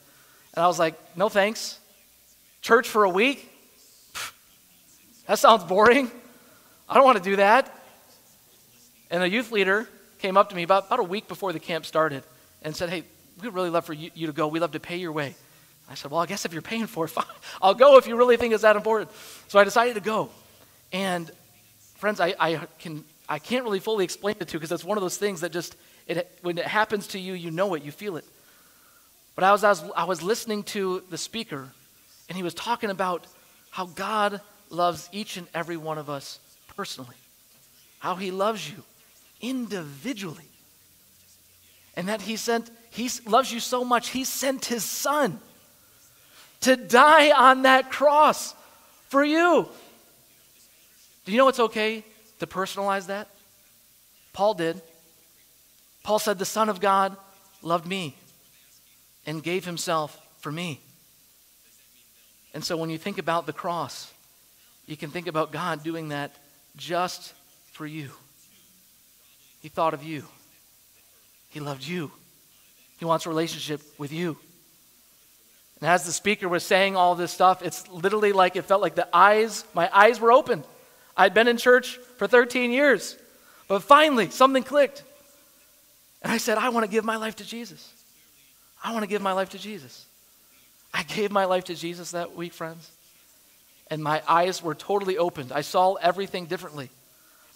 and 0.58 0.64
I 0.64 0.66
was 0.66 0.80
like, 0.80 0.96
no 1.16 1.28
thanks. 1.28 1.78
Church 2.62 2.88
for 2.88 3.04
a 3.04 3.08
week? 3.08 3.48
Pfft, 4.12 4.32
that 5.28 5.38
sounds 5.38 5.62
boring. 5.62 6.10
I 6.88 6.94
don't 6.94 7.04
want 7.04 7.16
to 7.16 7.22
do 7.22 7.36
that. 7.36 7.72
And 9.08 9.22
the 9.22 9.30
youth 9.30 9.52
leader 9.52 9.88
came 10.18 10.36
up 10.36 10.48
to 10.48 10.56
me 10.56 10.64
about, 10.64 10.88
about 10.88 10.98
a 10.98 11.04
week 11.04 11.28
before 11.28 11.52
the 11.52 11.60
camp 11.60 11.86
started 11.86 12.24
and 12.62 12.74
said, 12.74 12.90
Hey, 12.90 13.04
we'd 13.40 13.54
really 13.54 13.70
love 13.70 13.84
for 13.84 13.92
you, 13.92 14.10
you 14.14 14.26
to 14.26 14.32
go. 14.32 14.48
We'd 14.48 14.58
love 14.58 14.72
to 14.72 14.80
pay 14.80 14.96
your 14.96 15.12
way. 15.12 15.36
I 15.88 15.94
said, 15.94 16.10
Well, 16.10 16.20
I 16.20 16.26
guess 16.26 16.44
if 16.44 16.52
you're 16.52 16.60
paying 16.60 16.88
for 16.88 17.04
it, 17.04 17.08
fine. 17.12 17.24
I'll 17.62 17.74
go 17.74 17.96
if 17.96 18.08
you 18.08 18.16
really 18.16 18.36
think 18.36 18.52
it's 18.52 18.62
that 18.62 18.74
important. 18.74 19.12
So 19.46 19.60
I 19.60 19.64
decided 19.64 19.94
to 19.94 20.00
go. 20.00 20.28
And 20.92 21.30
friends, 21.98 22.18
I, 22.18 22.34
I, 22.36 22.60
can, 22.80 23.04
I 23.28 23.38
can't 23.38 23.62
really 23.62 23.78
fully 23.78 24.02
explain 24.02 24.34
it 24.40 24.48
to 24.48 24.54
you 24.54 24.58
because 24.58 24.72
it's 24.72 24.82
one 24.82 24.98
of 24.98 25.02
those 25.02 25.18
things 25.18 25.42
that 25.42 25.52
just, 25.52 25.76
it, 26.08 26.36
when 26.42 26.58
it 26.58 26.66
happens 26.66 27.06
to 27.08 27.20
you, 27.20 27.34
you 27.34 27.52
know 27.52 27.74
it, 27.74 27.84
you 27.84 27.92
feel 27.92 28.16
it. 28.16 28.24
But 29.38 29.44
I 29.44 29.52
was, 29.52 29.62
I 29.62 29.68
was, 29.68 29.84
I 29.96 30.02
was 30.02 30.20
listening 30.20 30.64
to 30.64 31.04
the 31.10 31.16
speaker, 31.16 31.70
and 32.28 32.36
he 32.36 32.42
was 32.42 32.54
talking 32.54 32.90
about 32.90 33.24
how 33.70 33.86
God 33.86 34.40
loves 34.68 35.08
each 35.12 35.36
and 35.36 35.46
every 35.54 35.76
one 35.76 35.96
of 35.96 36.10
us 36.10 36.40
personally, 36.76 37.14
how 38.00 38.16
he 38.16 38.32
loves 38.32 38.68
you 38.68 38.82
individually. 39.40 40.48
And 41.96 42.08
that 42.08 42.20
he 42.20 42.34
sent, 42.34 42.68
he 42.90 43.08
loves 43.26 43.52
you 43.52 43.60
so 43.60 43.84
much, 43.84 44.08
he 44.08 44.24
sent 44.24 44.64
his 44.64 44.82
son 44.82 45.38
to 46.62 46.74
die 46.74 47.30
on 47.30 47.62
that 47.62 47.92
cross 47.92 48.56
for 49.06 49.24
you. 49.24 49.68
Do 51.26 51.30
you 51.30 51.38
know 51.38 51.46
it's 51.46 51.60
okay 51.60 52.02
to 52.40 52.48
personalize 52.48 53.06
that? 53.06 53.28
Paul 54.32 54.54
did. 54.54 54.82
Paul 56.02 56.18
said, 56.18 56.40
The 56.40 56.44
Son 56.44 56.68
of 56.68 56.80
God 56.80 57.16
loved 57.62 57.86
me 57.86 58.16
and 59.26 59.42
gave 59.42 59.64
himself 59.64 60.18
for 60.40 60.50
me. 60.50 60.80
And 62.54 62.64
so 62.64 62.76
when 62.76 62.90
you 62.90 62.98
think 62.98 63.18
about 63.18 63.46
the 63.46 63.52
cross, 63.52 64.12
you 64.86 64.96
can 64.96 65.10
think 65.10 65.26
about 65.26 65.52
God 65.52 65.82
doing 65.82 66.08
that 66.08 66.34
just 66.76 67.34
for 67.72 67.86
you. 67.86 68.10
He 69.60 69.68
thought 69.68 69.94
of 69.94 70.02
you. 70.02 70.24
He 71.50 71.60
loved 71.60 71.84
you. 71.84 72.10
He 72.98 73.04
wants 73.04 73.26
a 73.26 73.28
relationship 73.28 73.80
with 73.98 74.12
you. 74.12 74.36
And 75.80 75.88
as 75.88 76.04
the 76.04 76.12
speaker 76.12 76.48
was 76.48 76.64
saying 76.64 76.96
all 76.96 77.14
this 77.14 77.30
stuff, 77.30 77.62
it's 77.62 77.88
literally 77.88 78.32
like 78.32 78.56
it 78.56 78.64
felt 78.64 78.82
like 78.82 78.94
the 78.94 79.08
eyes, 79.12 79.64
my 79.74 79.88
eyes 79.92 80.18
were 80.18 80.32
open. 80.32 80.64
I'd 81.16 81.34
been 81.34 81.48
in 81.48 81.56
church 81.56 81.98
for 82.16 82.26
13 82.26 82.72
years, 82.72 83.16
but 83.68 83.82
finally 83.82 84.30
something 84.30 84.62
clicked. 84.62 85.04
And 86.22 86.32
I 86.32 86.38
said, 86.38 86.58
I 86.58 86.70
want 86.70 86.84
to 86.84 86.90
give 86.90 87.04
my 87.04 87.16
life 87.16 87.36
to 87.36 87.44
Jesus. 87.44 87.92
I 88.82 88.92
want 88.92 89.02
to 89.02 89.08
give 89.08 89.22
my 89.22 89.32
life 89.32 89.50
to 89.50 89.58
Jesus. 89.58 90.06
I 90.92 91.02
gave 91.02 91.30
my 91.30 91.44
life 91.44 91.64
to 91.64 91.74
Jesus 91.74 92.12
that 92.12 92.34
week, 92.34 92.52
friends. 92.52 92.90
And 93.90 94.02
my 94.02 94.22
eyes 94.28 94.62
were 94.62 94.74
totally 94.74 95.18
opened. 95.18 95.52
I 95.52 95.62
saw 95.62 95.94
everything 95.94 96.46
differently. 96.46 96.90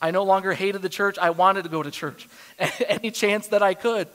I 0.01 0.11
no 0.11 0.25
longer 0.25 0.53
hated 0.53 0.83
the 0.83 0.89
church. 0.89 1.19
I 1.19 1.31
wanted 1.31 1.63
to 1.63 1.69
go 1.69 1.83
to 1.83 1.91
church 1.91 2.29
any 2.89 3.11
chance 3.11 3.49
that 3.49 3.63
I 3.63 3.75
could. 3.75 4.09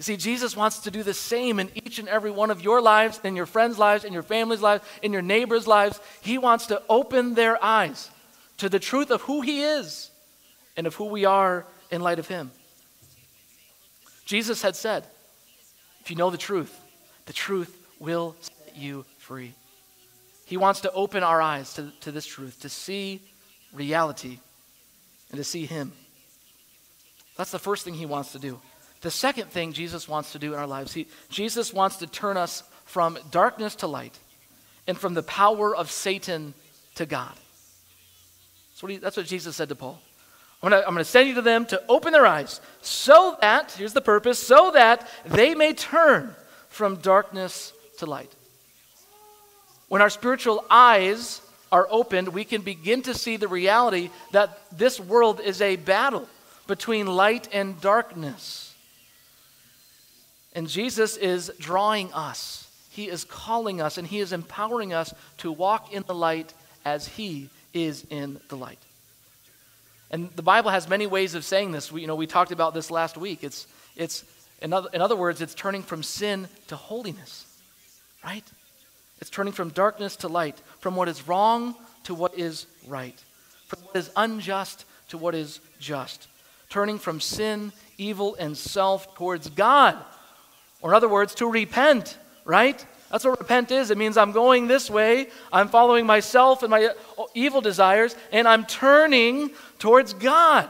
You 0.00 0.02
see, 0.04 0.16
Jesus 0.16 0.56
wants 0.56 0.80
to 0.80 0.90
do 0.90 1.02
the 1.02 1.12
same 1.12 1.60
in 1.60 1.70
each 1.74 1.98
and 1.98 2.08
every 2.08 2.30
one 2.30 2.50
of 2.50 2.62
your 2.62 2.80
lives, 2.80 3.20
in 3.22 3.36
your 3.36 3.44
friends' 3.44 3.78
lives, 3.78 4.04
in 4.04 4.14
your 4.14 4.22
family's 4.22 4.62
lives, 4.62 4.82
in 5.02 5.12
your 5.12 5.20
neighbors' 5.20 5.66
lives. 5.66 6.00
He 6.22 6.38
wants 6.38 6.66
to 6.68 6.82
open 6.88 7.34
their 7.34 7.62
eyes 7.62 8.10
to 8.56 8.70
the 8.70 8.78
truth 8.78 9.10
of 9.10 9.20
who 9.22 9.42
He 9.42 9.62
is 9.62 10.10
and 10.74 10.86
of 10.86 10.94
who 10.94 11.04
we 11.04 11.26
are 11.26 11.66
in 11.90 12.00
light 12.00 12.18
of 12.18 12.26
Him. 12.26 12.50
Jesus 14.24 14.62
had 14.62 14.74
said, 14.74 15.04
if 16.00 16.10
you 16.10 16.16
know 16.16 16.30
the 16.30 16.38
truth, 16.38 16.78
the 17.26 17.32
truth 17.32 17.76
will 17.98 18.36
set 18.40 18.76
you 18.76 19.04
free. 19.18 19.52
He 20.46 20.56
wants 20.56 20.80
to 20.80 20.92
open 20.92 21.22
our 21.22 21.40
eyes 21.40 21.74
to, 21.74 21.92
to 22.00 22.10
this 22.10 22.26
truth, 22.26 22.60
to 22.62 22.68
see 22.68 23.20
reality 23.72 24.38
and 25.30 25.38
to 25.38 25.44
see 25.44 25.66
Him. 25.66 25.92
That's 27.36 27.52
the 27.52 27.58
first 27.58 27.84
thing 27.84 27.94
He 27.94 28.06
wants 28.06 28.32
to 28.32 28.38
do. 28.38 28.60
The 29.00 29.10
second 29.10 29.50
thing 29.50 29.72
Jesus 29.72 30.08
wants 30.08 30.32
to 30.32 30.38
do 30.38 30.52
in 30.52 30.58
our 30.58 30.66
lives, 30.66 30.92
he, 30.92 31.06
Jesus 31.30 31.72
wants 31.72 31.96
to 31.96 32.06
turn 32.06 32.36
us 32.36 32.62
from 32.84 33.18
darkness 33.30 33.76
to 33.76 33.86
light 33.86 34.18
and 34.86 34.98
from 34.98 35.14
the 35.14 35.22
power 35.22 35.74
of 35.74 35.90
Satan 35.90 36.52
to 36.96 37.06
God. 37.06 37.32
That's 38.70 38.82
what, 38.82 38.92
he, 38.92 38.98
that's 38.98 39.16
what 39.16 39.26
Jesus 39.26 39.56
said 39.56 39.70
to 39.70 39.74
Paul. 39.74 40.00
I'm 40.62 40.70
going 40.70 40.96
to 40.96 41.04
send 41.04 41.28
you 41.28 41.34
to 41.36 41.42
them 41.42 41.64
to 41.66 41.82
open 41.88 42.12
their 42.12 42.26
eyes 42.26 42.60
so 42.82 43.36
that, 43.40 43.72
here's 43.72 43.94
the 43.94 44.02
purpose, 44.02 44.38
so 44.38 44.72
that 44.72 45.08
they 45.24 45.54
may 45.54 45.72
turn 45.72 46.34
from 46.68 46.96
darkness 46.96 47.72
to 47.98 48.06
light. 48.06 48.30
When 49.88 50.02
our 50.02 50.10
spiritual 50.10 50.64
eyes 50.70 51.40
are 51.72 51.88
opened, 51.90 52.28
we 52.28 52.44
can 52.44 52.60
begin 52.60 53.02
to 53.02 53.14
see 53.14 53.36
the 53.36 53.48
reality 53.48 54.10
that 54.32 54.58
this 54.76 55.00
world 55.00 55.40
is 55.40 55.62
a 55.62 55.76
battle 55.76 56.28
between 56.66 57.06
light 57.06 57.48
and 57.52 57.80
darkness. 57.80 58.74
And 60.54 60.68
Jesus 60.68 61.16
is 61.16 61.50
drawing 61.58 62.12
us, 62.12 62.68
He 62.90 63.08
is 63.08 63.24
calling 63.24 63.80
us, 63.80 63.98
and 63.98 64.06
He 64.06 64.20
is 64.20 64.32
empowering 64.32 64.92
us 64.92 65.14
to 65.38 65.50
walk 65.50 65.92
in 65.92 66.04
the 66.06 66.14
light 66.14 66.52
as 66.84 67.08
He 67.08 67.48
is 67.72 68.06
in 68.10 68.40
the 68.48 68.56
light. 68.56 68.78
And 70.10 70.30
the 70.32 70.42
Bible 70.42 70.70
has 70.70 70.88
many 70.88 71.06
ways 71.06 71.34
of 71.34 71.44
saying 71.44 71.72
this. 71.72 71.92
We, 71.92 72.00
you 72.00 72.06
know, 72.06 72.16
we 72.16 72.26
talked 72.26 72.50
about 72.50 72.74
this 72.74 72.90
last 72.90 73.16
week. 73.16 73.44
It's, 73.44 73.66
it's 73.96 74.24
in, 74.60 74.72
other, 74.72 74.88
in 74.92 75.00
other 75.00 75.16
words, 75.16 75.40
it's 75.40 75.54
turning 75.54 75.82
from 75.82 76.02
sin 76.02 76.48
to 76.68 76.76
holiness, 76.76 77.46
right? 78.24 78.44
It's 79.20 79.30
turning 79.30 79.52
from 79.52 79.70
darkness 79.70 80.16
to 80.16 80.28
light, 80.28 80.60
from 80.80 80.96
what 80.96 81.08
is 81.08 81.28
wrong 81.28 81.74
to 82.04 82.14
what 82.14 82.38
is 82.38 82.66
right, 82.88 83.18
from 83.66 83.80
what 83.80 83.96
is 83.96 84.10
unjust 84.16 84.84
to 85.08 85.18
what 85.18 85.34
is 85.34 85.60
just, 85.78 86.28
turning 86.68 86.98
from 86.98 87.20
sin, 87.20 87.72
evil, 87.98 88.34
and 88.36 88.56
self 88.56 89.14
towards 89.14 89.50
God. 89.50 89.96
Or, 90.80 90.90
in 90.90 90.96
other 90.96 91.08
words, 91.08 91.34
to 91.36 91.46
repent, 91.46 92.16
right? 92.44 92.84
That's 93.10 93.24
what 93.24 93.38
repent 93.40 93.70
is. 93.72 93.90
It 93.90 93.98
means 93.98 94.16
I'm 94.16 94.32
going 94.32 94.68
this 94.68 94.88
way, 94.88 95.28
I'm 95.52 95.68
following 95.68 96.06
myself 96.06 96.62
and 96.62 96.70
my 96.70 96.90
evil 97.34 97.60
desires, 97.60 98.14
and 98.30 98.46
I'm 98.46 98.64
turning 98.64 99.50
towards 99.78 100.14
God. 100.14 100.68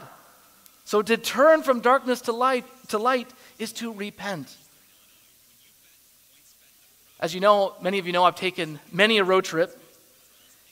So, 0.85 1.01
to 1.01 1.15
turn 1.17 1.61
from 1.61 1.79
darkness 1.79 2.21
to 2.21 2.33
light, 2.33 2.65
to 2.89 2.97
light 2.97 3.29
is 3.59 3.71
to 3.73 3.93
repent. 3.93 4.53
As 7.19 7.35
you 7.35 7.39
know, 7.39 7.75
many 7.81 7.99
of 7.99 8.07
you 8.07 8.13
know, 8.13 8.23
I've 8.23 8.35
taken 8.35 8.79
many 8.91 9.19
a 9.19 9.23
road 9.23 9.45
trip. 9.45 9.77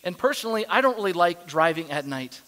And 0.04 0.18
personally, 0.18 0.66
I 0.68 0.82
don't 0.82 0.96
really 0.96 1.14
like 1.14 1.46
driving 1.46 1.92
at 1.92 2.08
night. 2.08 2.42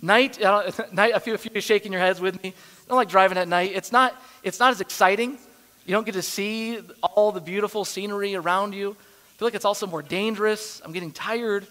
Night, 0.00 0.42
uh, 0.42 0.70
night 0.92 1.12
a 1.14 1.20
few 1.20 1.34
of 1.34 1.46
you 1.54 1.60
shaking 1.60 1.92
your 1.92 2.00
heads 2.00 2.20
with 2.20 2.42
me. 2.42 2.50
I 2.50 2.88
don't 2.88 2.96
like 2.96 3.08
driving 3.08 3.38
at 3.38 3.46
night. 3.46 3.72
It's 3.74 3.92
not, 3.92 4.20
it's 4.42 4.58
not 4.58 4.72
as 4.72 4.80
exciting. 4.80 5.38
You 5.86 5.92
don't 5.92 6.04
get 6.04 6.14
to 6.14 6.22
see 6.22 6.78
all 7.02 7.32
the 7.32 7.40
beautiful 7.40 7.84
scenery 7.84 8.34
around 8.34 8.74
you. 8.74 8.90
I 8.90 9.38
feel 9.38 9.46
like 9.46 9.54
it's 9.54 9.64
also 9.64 9.86
more 9.86 10.02
dangerous. 10.02 10.80
I'm 10.84 10.92
getting 10.92 11.10
tired. 11.10 11.66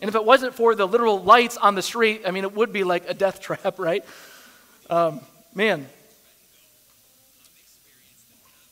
And 0.00 0.08
if 0.08 0.16
it 0.16 0.24
wasn't 0.24 0.54
for 0.54 0.74
the 0.74 0.86
literal 0.86 1.22
lights 1.22 1.56
on 1.56 1.76
the 1.76 1.82
street, 1.82 2.22
I 2.26 2.32
mean, 2.32 2.42
it 2.42 2.54
would 2.54 2.72
be 2.72 2.82
like 2.82 3.08
a 3.08 3.14
death 3.14 3.40
trap, 3.42 3.78
right? 3.78 4.04
Um, 4.90 5.20
man. 5.54 5.86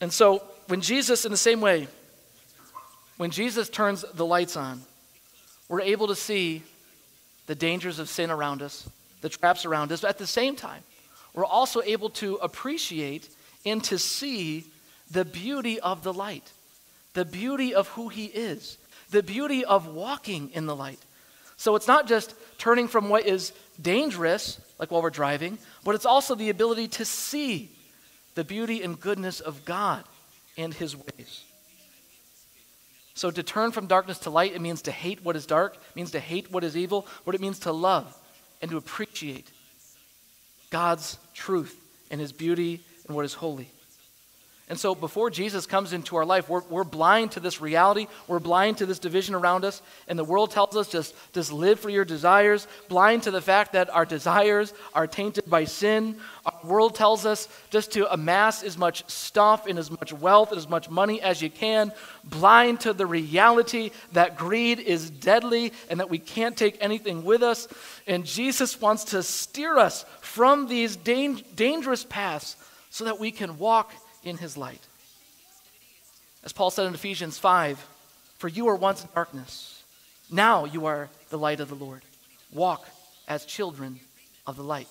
And 0.00 0.12
so 0.12 0.42
when 0.66 0.80
Jesus, 0.80 1.24
in 1.24 1.30
the 1.30 1.36
same 1.36 1.60
way, 1.60 1.86
when 3.16 3.30
Jesus 3.30 3.68
turns 3.68 4.04
the 4.14 4.26
lights 4.26 4.56
on, 4.56 4.80
we're 5.68 5.82
able 5.82 6.08
to 6.08 6.16
see 6.16 6.62
the 7.46 7.54
dangers 7.54 7.98
of 7.98 8.08
sin 8.08 8.30
around 8.30 8.62
us, 8.62 8.88
the 9.20 9.28
traps 9.28 9.64
around 9.64 9.92
us, 9.92 10.00
but 10.00 10.08
at 10.08 10.18
the 10.18 10.26
same 10.26 10.56
time, 10.56 10.82
we're 11.34 11.44
also 11.44 11.80
able 11.82 12.10
to 12.10 12.36
appreciate 12.36 13.28
and 13.64 13.84
to 13.84 13.98
see 13.98 14.64
the 15.10 15.24
beauty 15.24 15.80
of 15.80 16.02
the 16.02 16.12
light, 16.12 16.52
the 17.14 17.24
beauty 17.24 17.74
of 17.74 17.88
who 17.88 18.08
He 18.08 18.26
is, 18.26 18.78
the 19.10 19.22
beauty 19.22 19.64
of 19.64 19.86
walking 19.86 20.50
in 20.52 20.66
the 20.66 20.76
light. 20.76 21.00
So 21.56 21.76
it's 21.76 21.88
not 21.88 22.06
just 22.06 22.34
turning 22.58 22.88
from 22.88 23.08
what 23.08 23.26
is 23.26 23.52
dangerous, 23.80 24.60
like 24.78 24.90
while 24.90 25.02
we're 25.02 25.10
driving, 25.10 25.58
but 25.84 25.94
it's 25.94 26.06
also 26.06 26.34
the 26.34 26.48
ability 26.48 26.88
to 26.88 27.04
see 27.04 27.70
the 28.34 28.44
beauty 28.44 28.82
and 28.82 28.98
goodness 28.98 29.40
of 29.40 29.64
God 29.64 30.04
and 30.56 30.72
his 30.72 30.96
ways. 30.96 31.44
So 33.14 33.30
to 33.30 33.42
turn 33.42 33.72
from 33.72 33.86
darkness 33.86 34.20
to 34.20 34.30
light, 34.30 34.54
it 34.54 34.62
means 34.62 34.82
to 34.82 34.90
hate 34.90 35.22
what 35.22 35.36
is 35.36 35.44
dark, 35.44 35.74
it 35.74 35.96
means 35.96 36.12
to 36.12 36.20
hate 36.20 36.50
what 36.50 36.64
is 36.64 36.76
evil, 36.76 37.06
what 37.24 37.34
it 37.34 37.40
means 37.40 37.58
to 37.60 37.72
love 37.72 38.16
and 38.62 38.70
to 38.70 38.78
appreciate 38.78 39.50
God's 40.70 41.18
truth 41.34 41.76
and 42.10 42.20
his 42.20 42.32
beauty 42.32 42.80
and 43.06 43.14
what 43.14 43.24
is 43.24 43.34
holy. 43.34 43.68
And 44.70 44.78
so 44.78 44.94
before 44.94 45.30
Jesus 45.30 45.66
comes 45.66 45.92
into 45.92 46.14
our 46.14 46.24
life, 46.24 46.48
we're, 46.48 46.62
we're 46.70 46.84
blind 46.84 47.32
to 47.32 47.40
this 47.40 47.60
reality. 47.60 48.06
We're 48.28 48.38
blind 48.38 48.78
to 48.78 48.86
this 48.86 49.00
division 49.00 49.34
around 49.34 49.64
us. 49.64 49.82
And 50.06 50.16
the 50.16 50.22
world 50.22 50.52
tells 50.52 50.76
us 50.76 50.88
just, 50.88 51.12
just 51.32 51.50
live 51.50 51.80
for 51.80 51.90
your 51.90 52.04
desires, 52.04 52.68
blind 52.88 53.24
to 53.24 53.32
the 53.32 53.40
fact 53.40 53.72
that 53.72 53.90
our 53.90 54.06
desires 54.06 54.72
are 54.94 55.08
tainted 55.08 55.50
by 55.50 55.64
sin. 55.64 56.18
Our 56.46 56.60
world 56.62 56.94
tells 56.94 57.26
us 57.26 57.48
just 57.70 57.90
to 57.94 58.10
amass 58.12 58.62
as 58.62 58.78
much 58.78 59.02
stuff 59.10 59.66
and 59.66 59.76
as 59.76 59.90
much 59.90 60.12
wealth 60.12 60.50
and 60.50 60.58
as 60.58 60.68
much 60.68 60.88
money 60.88 61.20
as 61.20 61.42
you 61.42 61.50
can, 61.50 61.90
blind 62.22 62.78
to 62.82 62.92
the 62.92 63.06
reality 63.06 63.90
that 64.12 64.38
greed 64.38 64.78
is 64.78 65.10
deadly 65.10 65.72
and 65.88 65.98
that 65.98 66.10
we 66.10 66.20
can't 66.20 66.56
take 66.56 66.78
anything 66.80 67.24
with 67.24 67.42
us. 67.42 67.66
And 68.06 68.24
Jesus 68.24 68.80
wants 68.80 69.02
to 69.06 69.24
steer 69.24 69.78
us 69.78 70.04
from 70.20 70.68
these 70.68 70.94
dang- 70.94 71.42
dangerous 71.56 72.04
paths 72.04 72.54
so 72.90 73.06
that 73.06 73.18
we 73.18 73.32
can 73.32 73.58
walk 73.58 73.92
in 74.22 74.36
his 74.36 74.56
light. 74.56 74.80
As 76.44 76.52
Paul 76.52 76.70
said 76.70 76.86
in 76.86 76.94
Ephesians 76.94 77.38
5 77.38 77.84
For 78.38 78.48
you 78.48 78.66
were 78.66 78.76
once 78.76 79.02
in 79.02 79.08
darkness, 79.14 79.82
now 80.30 80.64
you 80.64 80.86
are 80.86 81.08
the 81.30 81.38
light 81.38 81.60
of 81.60 81.68
the 81.68 81.74
Lord. 81.74 82.02
Walk 82.52 82.86
as 83.28 83.44
children 83.44 84.00
of 84.46 84.56
the 84.56 84.62
light. 84.62 84.88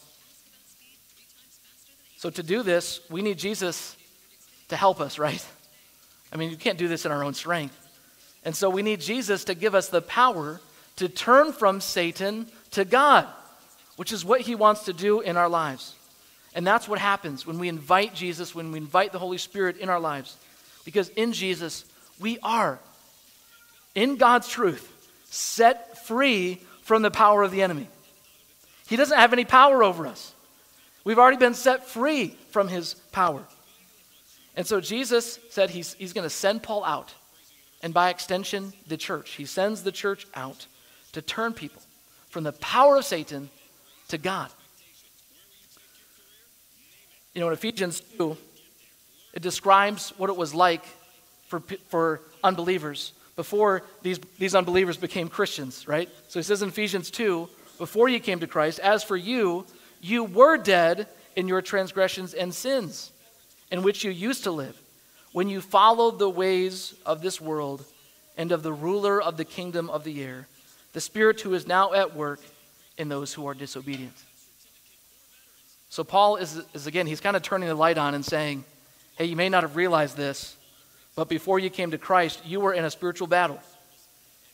So, 2.18 2.30
to 2.30 2.44
do 2.44 2.64
this, 2.64 3.00
we 3.10 3.22
need 3.22 3.38
Jesus 3.38 3.96
to 4.68 4.76
help 4.76 5.00
us, 5.00 5.18
right? 5.18 5.46
I 6.34 6.38
mean, 6.38 6.52
you 6.52 6.58
can't 6.58 6.78
do 6.78 6.88
this 6.88 7.06
in 7.06 7.12
our 7.12 7.24
own 7.24 7.34
strength. 7.34 7.78
And 8.44 8.56
so, 8.56 8.70
we 8.70 8.82
need 8.82 9.02
Jesus 9.02 9.46
to 9.46 9.56
give 9.56 9.74
us 9.74 9.90
the 9.90 10.02
power 10.02 10.60
to 10.98 11.08
turn 11.08 11.54
from 11.54 11.80
Satan 11.80 12.48
to 12.72 12.84
God, 12.84 13.26
which 13.96 14.12
is 14.12 14.26
what 14.26 14.42
he 14.42 14.54
wants 14.54 14.84
to 14.86 14.94
do 14.94 15.22
in 15.22 15.38
our 15.38 15.48
lives. 15.48 15.96
And 16.56 16.66
that's 16.66 16.88
what 16.88 17.00
happens 17.00 17.46
when 17.46 17.60
we 17.60 17.70
invite 17.70 18.16
Jesus, 18.16 18.56
when 18.56 18.72
we 18.72 18.80
invite 18.80 19.12
the 19.12 19.20
Holy 19.20 19.38
Spirit 19.38 19.78
in 19.78 19.90
our 19.90 20.00
lives. 20.00 20.36
Because 20.84 21.10
in 21.10 21.34
Jesus, 21.34 21.86
we 22.20 22.40
are, 22.42 22.80
in 23.96 24.18
God's 24.18 24.48
truth, 24.48 24.92
set 25.30 26.06
free 26.06 26.62
from 26.82 27.02
the 27.02 27.12
power 27.12 27.44
of 27.44 27.52
the 27.52 27.62
enemy. 27.62 27.88
He 28.88 28.96
doesn't 28.96 29.18
have 29.18 29.34
any 29.34 29.46
power 29.46 29.84
over 29.84 30.08
us. 30.08 30.34
We've 31.04 31.20
already 31.20 31.38
been 31.38 31.54
set 31.54 31.86
free 31.86 32.36
from 32.50 32.68
his 32.68 32.96
power. 33.12 33.44
And 34.56 34.66
so 34.66 34.82
Jesus 34.82 35.40
said 35.52 35.70
he's, 35.70 35.94
he's 35.94 36.14
going 36.14 36.26
to 36.26 36.30
send 36.30 36.64
Paul 36.64 36.84
out, 36.84 37.14
and 37.82 37.94
by 37.94 38.10
extension, 38.10 38.74
the 38.88 38.98
church. 38.98 39.32
He 39.32 39.46
sends 39.46 39.84
the 39.84 39.92
church 39.92 40.26
out 40.34 40.66
to 41.14 41.22
turn 41.22 41.54
people 41.54 41.82
from 42.30 42.44
the 42.44 42.52
power 42.54 42.98
of 42.98 43.06
Satan 43.06 43.50
to 44.10 44.18
God. 44.18 44.50
You 47.40 47.46
know, 47.46 47.52
in 47.52 47.54
Ephesians 47.54 48.02
2, 48.18 48.36
it 49.34 49.42
describes 49.42 50.10
what 50.18 50.30
it 50.30 50.36
was 50.36 50.54
like 50.54 50.84
for, 51.48 51.62
for 51.88 52.20
unbelievers 52.44 53.14
before 53.38 53.84
these, 54.02 54.20
these 54.40 54.56
unbelievers 54.56 54.98
became 54.98 55.30
Christians, 55.30 55.88
right? 55.88 56.10
So 56.28 56.40
he 56.40 56.44
says 56.44 56.62
in 56.64 56.68
Ephesians 56.68 57.10
2, 57.10 57.48
before 57.78 58.10
you 58.10 58.20
came 58.20 58.42
to 58.42 58.48
Christ, 58.48 58.80
as 58.80 59.06
for 59.06 59.16
you, 59.16 59.66
you 60.02 60.26
were 60.26 60.58
dead 60.58 61.08
in 61.38 61.48
your 61.48 61.62
transgressions 61.62 62.34
and 62.34 62.54
sins, 62.54 63.10
in 63.72 63.84
which 63.84 64.04
you 64.04 64.12
used 64.12 64.44
to 64.44 64.52
live, 64.52 64.78
when 65.32 65.48
you 65.48 65.62
followed 65.62 66.20
the 66.20 66.30
ways 66.30 66.94
of 67.06 67.22
this 67.22 67.40
world 67.40 67.86
and 68.36 68.52
of 68.52 68.64
the 68.64 68.74
ruler 68.74 69.22
of 69.22 69.38
the 69.38 69.46
kingdom 69.46 69.90
of 69.90 70.04
the 70.04 70.22
air, 70.22 70.46
the 70.92 71.00
Spirit 71.00 71.40
who 71.40 71.54
is 71.54 71.66
now 71.66 71.94
at 71.94 72.18
work 72.18 72.42
in 72.98 73.08
those 73.08 73.34
who 73.34 73.48
are 73.48 73.54
disobedient. 73.54 74.18
So, 75.90 76.04
Paul 76.04 76.38
is, 76.38 76.62
is 76.74 76.88
again, 76.88 77.08
he's 77.08 77.20
kind 77.20 77.36
of 77.36 77.42
turning 77.42 77.68
the 77.68 77.76
light 77.76 77.98
on 77.98 78.14
and 78.14 78.24
saying, 78.24 78.64
hey, 79.18 79.26
you 79.26 79.36
may 79.36 79.50
not 79.50 79.64
have 79.64 79.76
realized 79.76 80.16
this, 80.16 80.56
but 81.16 81.28
before 81.28 81.60
you 81.60 81.70
came 81.70 81.92
to 81.92 81.98
Christ, 81.98 82.46
you 82.46 82.60
were 82.60 82.74
in 82.74 82.86
a 82.86 82.92
spiritual 82.92 83.28
battle. 83.28 83.60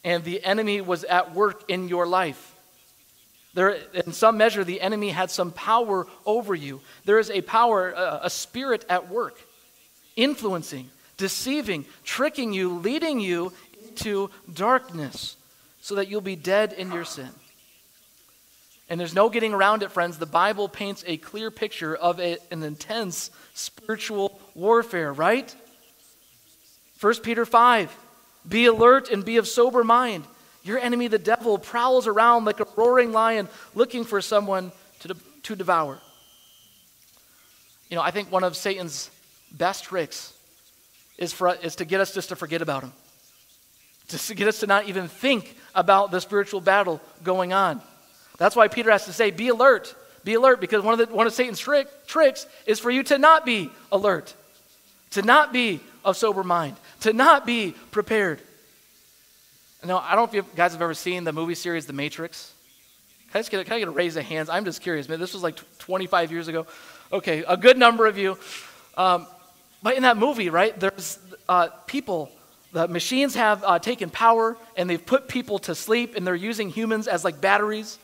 And 0.04 0.24
the 0.24 0.44
enemy 0.44 0.82
was 0.82 1.04
at 1.04 1.36
work 1.36 1.64
in 1.70 1.90
your 1.90 2.08
life. 2.08 2.56
There, 3.54 3.78
in 3.94 4.12
some 4.12 4.38
measure, 4.38 4.64
the 4.64 4.82
enemy 4.82 5.10
had 5.10 5.32
some 5.32 5.52
power 5.52 6.08
over 6.26 6.54
you. 6.54 6.82
There 7.06 7.20
is 7.20 7.30
a 7.30 7.42
power, 7.42 7.92
a, 7.92 8.22
a 8.24 8.30
spirit 8.30 8.86
at 8.90 9.10
work, 9.10 9.40
influencing, 10.16 10.90
deceiving, 11.18 11.86
tricking 12.04 12.54
you, 12.54 12.78
leading 12.80 13.20
you 13.20 13.54
to 13.98 14.30
darkness 14.54 15.38
so 15.82 15.96
that 15.96 16.10
you'll 16.10 16.22
be 16.22 16.36
dead 16.36 16.74
in 16.74 16.92
your 16.92 17.06
sin. 17.06 17.30
And 18.90 19.00
there's 19.00 19.16
no 19.16 19.30
getting 19.30 19.54
around 19.54 19.82
it, 19.82 19.92
friends. 19.92 20.18
The 20.18 20.26
Bible 20.26 20.70
paints 20.70 21.04
a 21.08 21.18
clear 21.18 21.50
picture 21.50 21.96
of 21.96 22.20
a, 22.20 22.38
an 22.52 22.62
intense 22.62 23.32
spiritual 23.54 24.40
warfare, 24.54 25.12
right? 25.12 25.54
1 27.02 27.16
Peter 27.22 27.46
5 27.46 27.96
Be 28.48 28.66
alert 28.68 29.10
and 29.10 29.26
be 29.26 29.38
of 29.38 29.48
sober 29.48 29.84
mind. 29.84 30.26
Your 30.64 30.80
enemy, 30.80 31.08
the 31.08 31.20
devil, 31.20 31.58
prowls 31.58 32.08
around 32.08 32.46
like 32.46 32.60
a 32.60 32.68
roaring 32.76 33.12
lion 33.12 33.48
looking 33.76 34.04
for 34.04 34.22
someone 34.22 34.72
to, 35.02 35.10
de- 35.10 35.20
to 35.44 35.56
devour. 35.56 36.00
You 37.90 37.98
know, 37.98 38.02
I 38.02 38.12
think 38.12 38.32
one 38.32 38.44
of 38.44 38.56
Satan's 38.56 39.12
best 39.52 39.84
tricks 39.84 40.34
is, 41.18 41.32
for, 41.32 41.54
is 41.56 41.76
to 41.78 41.86
get 41.86 42.02
us 42.02 42.14
just 42.14 42.30
to 42.30 42.36
forget 42.36 42.62
about 42.62 42.84
him, 42.84 42.94
just 44.08 44.28
to 44.28 44.36
get 44.36 44.48
us 44.48 44.60
to 44.62 44.68
not 44.68 44.88
even 44.88 45.08
think 45.08 45.56
about 45.76 46.12
the 46.12 46.20
spiritual 46.20 46.62
battle 46.62 47.00
going 47.24 47.54
on. 47.54 47.82
That's 48.38 48.56
why 48.56 48.68
Peter 48.68 48.92
has 48.92 49.06
to 49.06 49.14
say, 49.14 49.32
be 49.32 49.50
alert. 49.50 49.96
Be 50.24 50.34
alert, 50.34 50.60
because 50.60 50.84
one 50.84 51.00
of, 51.00 51.08
the, 51.08 51.16
one 51.16 51.28
of 51.28 51.34
Satan's 51.34 51.60
trick, 51.60 51.88
tricks 52.08 52.48
is 52.66 52.80
for 52.80 52.90
you 52.90 53.04
to 53.04 53.18
not 53.18 53.46
be 53.46 53.70
alert, 53.92 54.34
to 55.12 55.22
not 55.22 55.54
be 55.54 55.80
of 56.04 56.18
sober 56.18 56.44
mind, 56.44 56.76
to 57.02 57.14
not 57.14 57.46
be 57.46 57.76
prepared. 57.92 58.42
Now, 59.84 60.00
I 60.00 60.16
don't 60.16 60.34
know 60.34 60.40
if 60.40 60.46
you 60.46 60.56
guys 60.56 60.72
have 60.72 60.82
ever 60.82 60.96
seen 60.96 61.26
the 61.26 61.32
movie 61.32 61.54
series 61.54 61.86
The 61.86 61.94
Matrix. 61.94 62.52
Can 63.32 63.40
I, 63.40 63.40
just 63.40 63.52
get, 63.52 63.64
can 63.66 63.74
I 63.74 63.80
get 63.80 63.88
a 63.88 63.92
raise 63.92 64.16
of 64.16 64.26
hands? 64.26 64.50
I'm 64.50 64.66
just 64.66 64.82
curious. 64.82 65.08
Man, 65.08 65.20
this 65.20 65.34
was 65.34 65.44
like 65.44 65.60
25 65.78 66.32
years 66.32 66.48
ago. 66.48 66.66
Okay, 67.12 67.44
a 67.48 67.56
good 67.56 67.78
number 67.78 68.08
of 68.08 68.18
you. 68.18 68.38
Um, 68.98 69.28
but 69.84 69.96
in 69.96 70.04
that 70.04 70.18
movie, 70.18 70.50
right, 70.50 70.78
there's 70.80 71.20
uh, 71.48 71.68
people, 71.86 72.32
the 72.72 72.88
machines 72.88 73.36
have 73.36 73.64
uh, 73.64 73.78
taken 73.78 74.10
power 74.10 74.58
and 74.76 74.90
they've 74.90 75.06
put 75.06 75.28
people 75.28 75.60
to 75.60 75.76
sleep 75.76 76.16
and 76.16 76.26
they're 76.26 76.34
using 76.34 76.70
humans 76.70 77.08
as 77.08 77.24
like 77.24 77.40
batteries. 77.40 78.00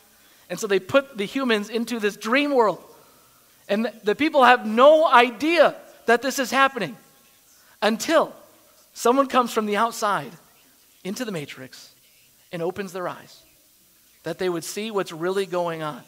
And 0.52 0.60
so 0.60 0.68
they 0.68 0.82
put 0.82 1.18
the 1.18 1.24
humans 1.24 1.70
into 1.70 1.98
this 1.98 2.18
dream 2.18 2.54
world. 2.54 2.84
And 3.70 3.90
the 4.04 4.16
people 4.16 4.44
have 4.44 4.68
no 4.68 5.08
idea 5.08 5.76
that 6.08 6.22
this 6.22 6.40
is 6.40 6.52
happening 6.52 6.98
until 7.82 8.34
someone 8.94 9.28
comes 9.28 9.54
from 9.54 9.66
the 9.66 9.78
outside 9.78 10.34
into 11.06 11.24
the 11.24 11.32
matrix 11.32 11.96
and 12.52 12.62
opens 12.62 12.92
their 12.92 13.08
eyes 13.08 13.42
that 14.24 14.40
they 14.40 14.50
would 14.50 14.66
see 14.66 14.92
what's 14.92 15.14
really 15.14 15.46
going 15.46 15.84
on. 15.84 16.04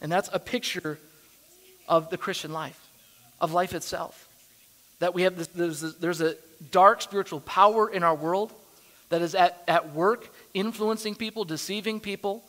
And 0.00 0.10
that's 0.10 0.30
a 0.32 0.38
picture 0.38 0.98
of 1.86 2.08
the 2.08 2.16
Christian 2.16 2.54
life, 2.54 2.88
of 3.38 3.52
life 3.52 3.74
itself. 3.74 4.28
That 5.00 5.12
we 5.12 5.22
have 5.22 5.36
this, 5.36 5.48
there's, 5.48 5.84
a, 5.84 5.90
there's 5.90 6.22
a 6.22 6.36
dark 6.70 7.02
spiritual 7.02 7.40
power 7.40 7.86
in 7.86 8.02
our 8.02 8.14
world 8.14 8.50
that 9.10 9.20
is 9.20 9.34
at, 9.34 9.62
at 9.68 9.94
work, 9.94 10.34
influencing 10.54 11.14
people, 11.14 11.44
deceiving 11.44 12.00
people, 12.00 12.42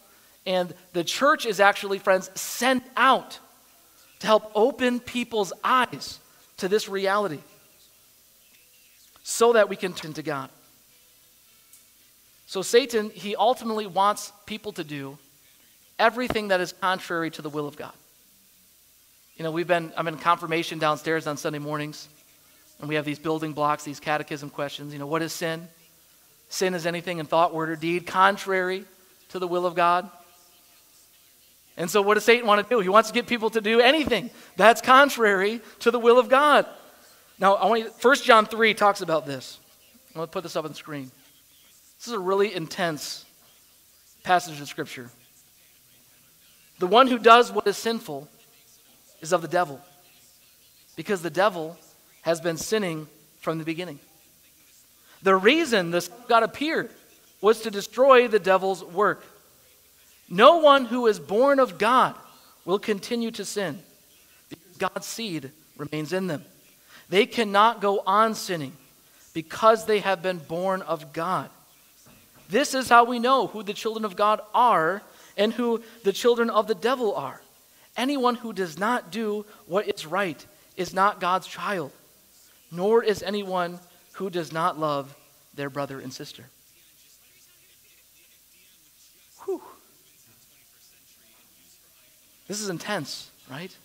and 0.46 0.74
the 0.94 1.04
church 1.04 1.46
is 1.46 1.60
actually, 1.60 2.00
friends, 2.00 2.30
sent 2.36 2.84
out 2.96 3.40
to 4.20 4.28
help 4.28 4.52
open 4.56 5.00
people's 5.00 5.52
eyes 5.64 6.20
to 6.58 6.68
this 6.68 6.88
reality 6.88 7.40
so 9.24 9.54
that 9.54 9.70
we 9.70 9.76
can 9.76 9.94
turn 9.94 10.14
to 10.14 10.24
God. 10.24 10.50
So, 12.48 12.62
Satan, 12.62 13.10
he 13.10 13.36
ultimately 13.36 13.88
wants 13.88 14.32
people 14.46 14.72
to 14.74 14.84
do 14.84 15.18
everything 15.98 16.50
that 16.50 16.62
is 16.62 16.74
contrary 16.74 17.32
to 17.32 17.42
the 17.42 17.50
will 17.50 17.68
of 17.68 17.76
God. 17.76 17.94
You 19.38 19.44
know, 19.44 19.52
we've 19.52 19.68
been, 19.68 19.92
I'm 19.98 20.08
in 20.08 20.18
confirmation 20.18 20.80
downstairs 20.80 21.28
on 21.28 21.38
Sunday 21.38 21.60
mornings, 21.60 22.08
and 22.80 22.88
we 22.88 22.96
have 22.96 23.04
these 23.04 23.20
building 23.20 23.54
blocks, 23.54 23.84
these 23.84 24.00
catechism 24.00 24.50
questions. 24.50 24.94
You 24.94 25.00
know, 25.00 25.08
what 25.08 25.22
is 25.22 25.34
sin? 25.34 25.68
Sin 26.50 26.74
is 26.76 26.86
anything 26.86 27.18
in 27.18 27.26
thought, 27.26 27.54
word, 27.54 27.70
or 27.70 27.76
deed 27.76 28.06
contrary 28.06 28.86
to 29.30 29.40
the 29.40 29.48
will 29.48 29.66
of 29.66 29.76
God. 29.76 30.10
And 31.78 31.90
so, 31.90 32.02
what 32.02 32.14
does 32.14 32.24
Satan 32.24 32.48
want 32.48 32.68
to 32.68 32.76
do? 32.76 32.80
He 32.80 32.90
wants 32.90 33.10
to 33.10 33.14
get 33.14 33.28
people 33.28 33.50
to 33.50 33.62
do 33.62 33.82
anything 33.82 34.30
that's 34.56 34.82
contrary 34.82 35.62
to 35.80 35.92
the 35.92 36.00
will 36.00 36.18
of 36.18 36.30
God. 36.30 36.66
Now, 37.38 37.56
I 37.56 37.66
want 37.66 37.82
you, 37.82 37.92
1 38.02 38.16
John 38.18 38.46
3 38.46 38.74
talks 38.74 39.02
about 39.02 39.26
this. 39.26 39.60
I'm 40.10 40.20
going 40.20 40.28
to 40.28 40.32
put 40.32 40.44
this 40.44 40.56
up 40.56 40.64
on 40.64 40.72
the 40.72 40.78
screen. 40.78 41.12
This 41.98 42.08
is 42.08 42.14
a 42.14 42.20
really 42.20 42.54
intense 42.54 43.26
passage 44.24 44.62
of 44.62 44.68
Scripture. 44.70 45.10
The 46.80 46.88
one 46.88 47.08
who 47.08 47.20
does 47.20 47.52
what 47.52 47.68
is 47.68 47.78
sinful 47.78 48.28
is 49.22 49.34
of 49.34 49.42
the 49.42 49.48
devil, 49.48 49.82
because 50.96 51.22
the 51.22 51.30
devil 51.30 51.78
has 52.22 52.40
been 52.40 52.58
sinning 52.58 53.08
from 53.40 53.58
the 53.58 53.64
beginning. 53.66 54.00
The 55.24 55.36
reason 55.36 55.92
this 55.92 56.10
God 56.28 56.44
appeared 56.44 56.90
was 57.42 57.62
to 57.62 57.72
destroy 57.72 58.28
the 58.28 58.40
devil's 58.40 58.84
work. 58.84 59.24
No 60.30 60.58
one 60.58 60.86
who 60.86 61.08
is 61.08 61.20
born 61.20 61.60
of 61.60 61.78
God 61.78 62.16
will 62.66 62.80
continue 62.80 63.32
to 63.32 63.46
sin 63.46 63.80
because 64.50 64.78
God's 64.78 65.06
seed 65.06 65.52
remains 65.78 66.14
in 66.14 66.28
them. 66.28 66.44
They 67.10 67.26
cannot 67.26 67.82
go 67.82 68.02
on 68.06 68.34
sinning 68.34 68.74
because 69.34 69.86
they 69.86 70.00
have 70.00 70.24
been 70.24 70.40
born 70.40 70.82
of 70.82 71.14
God. 71.14 71.50
This 72.50 72.74
is 72.74 72.90
how 72.90 73.04
we 73.04 73.20
know 73.20 73.48
who 73.48 73.64
the 73.64 73.74
children 73.74 74.06
of 74.06 74.16
God 74.16 74.42
are 74.54 75.02
and 75.38 75.54
who 75.54 75.84
the 76.04 76.14
children 76.14 76.50
of 76.50 76.68
the 76.68 76.76
devil 76.76 77.14
are. 77.16 77.42
Anyone 77.98 78.36
who 78.36 78.54
does 78.54 78.78
not 78.78 79.12
do 79.12 79.46
what 79.68 79.88
is 79.88 80.06
right 80.06 80.44
is 80.76 80.94
not 80.94 81.20
God's 81.20 81.48
child, 81.48 81.92
nor 82.72 83.04
is 83.04 83.24
anyone 83.24 83.80
who 84.14 84.30
does 84.30 84.52
not 84.52 84.80
love 84.80 85.16
their 85.54 85.70
brother 85.70 86.00
and 86.00 86.14
sister. 86.14 86.46
Whew. 89.46 89.62
This 92.48 92.62
is 92.62 92.70
intense, 92.70 93.30
right? 93.50 93.76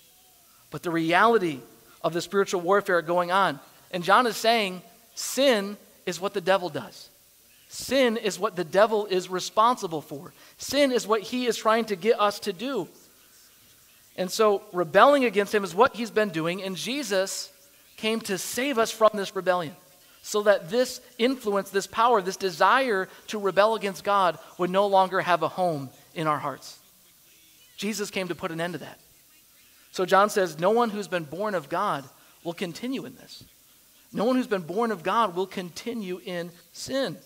But 0.71 0.83
the 0.83 0.91
reality 0.91 1.61
of 2.03 2.13
the 2.13 2.21
spiritual 2.21 2.61
warfare 2.61 3.03
going 3.03 3.31
on. 3.31 3.61
And 3.91 4.05
John 4.05 4.27
is 4.27 4.37
saying 4.37 4.83
sin 5.15 5.77
is 6.07 6.21
what 6.21 6.35
the 6.35 6.41
devil 6.41 6.69
does. 6.69 7.09
Sin 7.69 8.17
is 8.17 8.39
what 8.39 8.57
the 8.57 8.65
devil 8.65 9.07
is 9.07 9.31
responsible 9.31 10.01
for. 10.01 10.33
Sin 10.59 10.91
is 10.91 11.07
what 11.07 11.21
he 11.21 11.47
is 11.47 11.57
trying 11.57 11.85
to 11.87 11.97
get 11.97 12.21
us 12.21 12.41
to 12.41 12.53
do. 12.53 12.89
And 14.17 14.29
so 14.29 14.63
rebelling 14.73 15.25
against 15.25 15.55
him 15.55 15.63
is 15.63 15.75
what 15.75 15.95
he's 15.95 16.11
been 16.11 16.31
doing, 16.31 16.63
and 16.63 16.77
Jesus 16.77 17.53
came 17.97 18.21
to 18.23 18.39
save 18.39 18.77
us 18.77 18.91
from 18.91 19.11
this 19.15 19.37
rebellion 19.37 19.77
so 20.23 20.43
that 20.43 20.69
this 20.69 21.01
influence, 21.17 21.71
this 21.71 21.87
power, 21.87 22.21
this 22.21 22.37
desire 22.37 23.09
to 23.29 23.39
rebel 23.39 23.77
against 23.77 24.03
God 24.03 24.37
would 24.59 24.69
no 24.69 24.89
longer 24.89 25.21
have 25.21 25.43
a 25.45 25.49
home 25.49 25.91
in 26.15 26.27
our 26.27 26.39
hearts. 26.39 26.80
Jesus 27.81 28.11
came 28.11 28.29
to 28.29 28.35
put 28.35 28.53
an 28.53 28.61
end 28.61 28.75
to 28.75 28.81
that. 28.81 28.99
So 29.91 30.05
John 30.05 30.29
says, 30.29 30.59
No 30.59 30.71
one 30.71 30.91
who's 30.91 31.09
been 31.09 31.25
born 31.25 31.55
of 31.55 31.71
God 31.71 32.05
will 32.45 32.53
continue 32.53 33.07
in 33.07 33.15
this. 33.17 33.43
No 34.13 34.25
one 34.27 34.37
who's 34.37 34.47
been 34.47 34.61
born 34.61 34.93
of 34.93 35.03
God 35.03 35.35
will 35.35 35.47
continue 35.47 36.21
in 36.23 36.51
sin. 36.75 37.17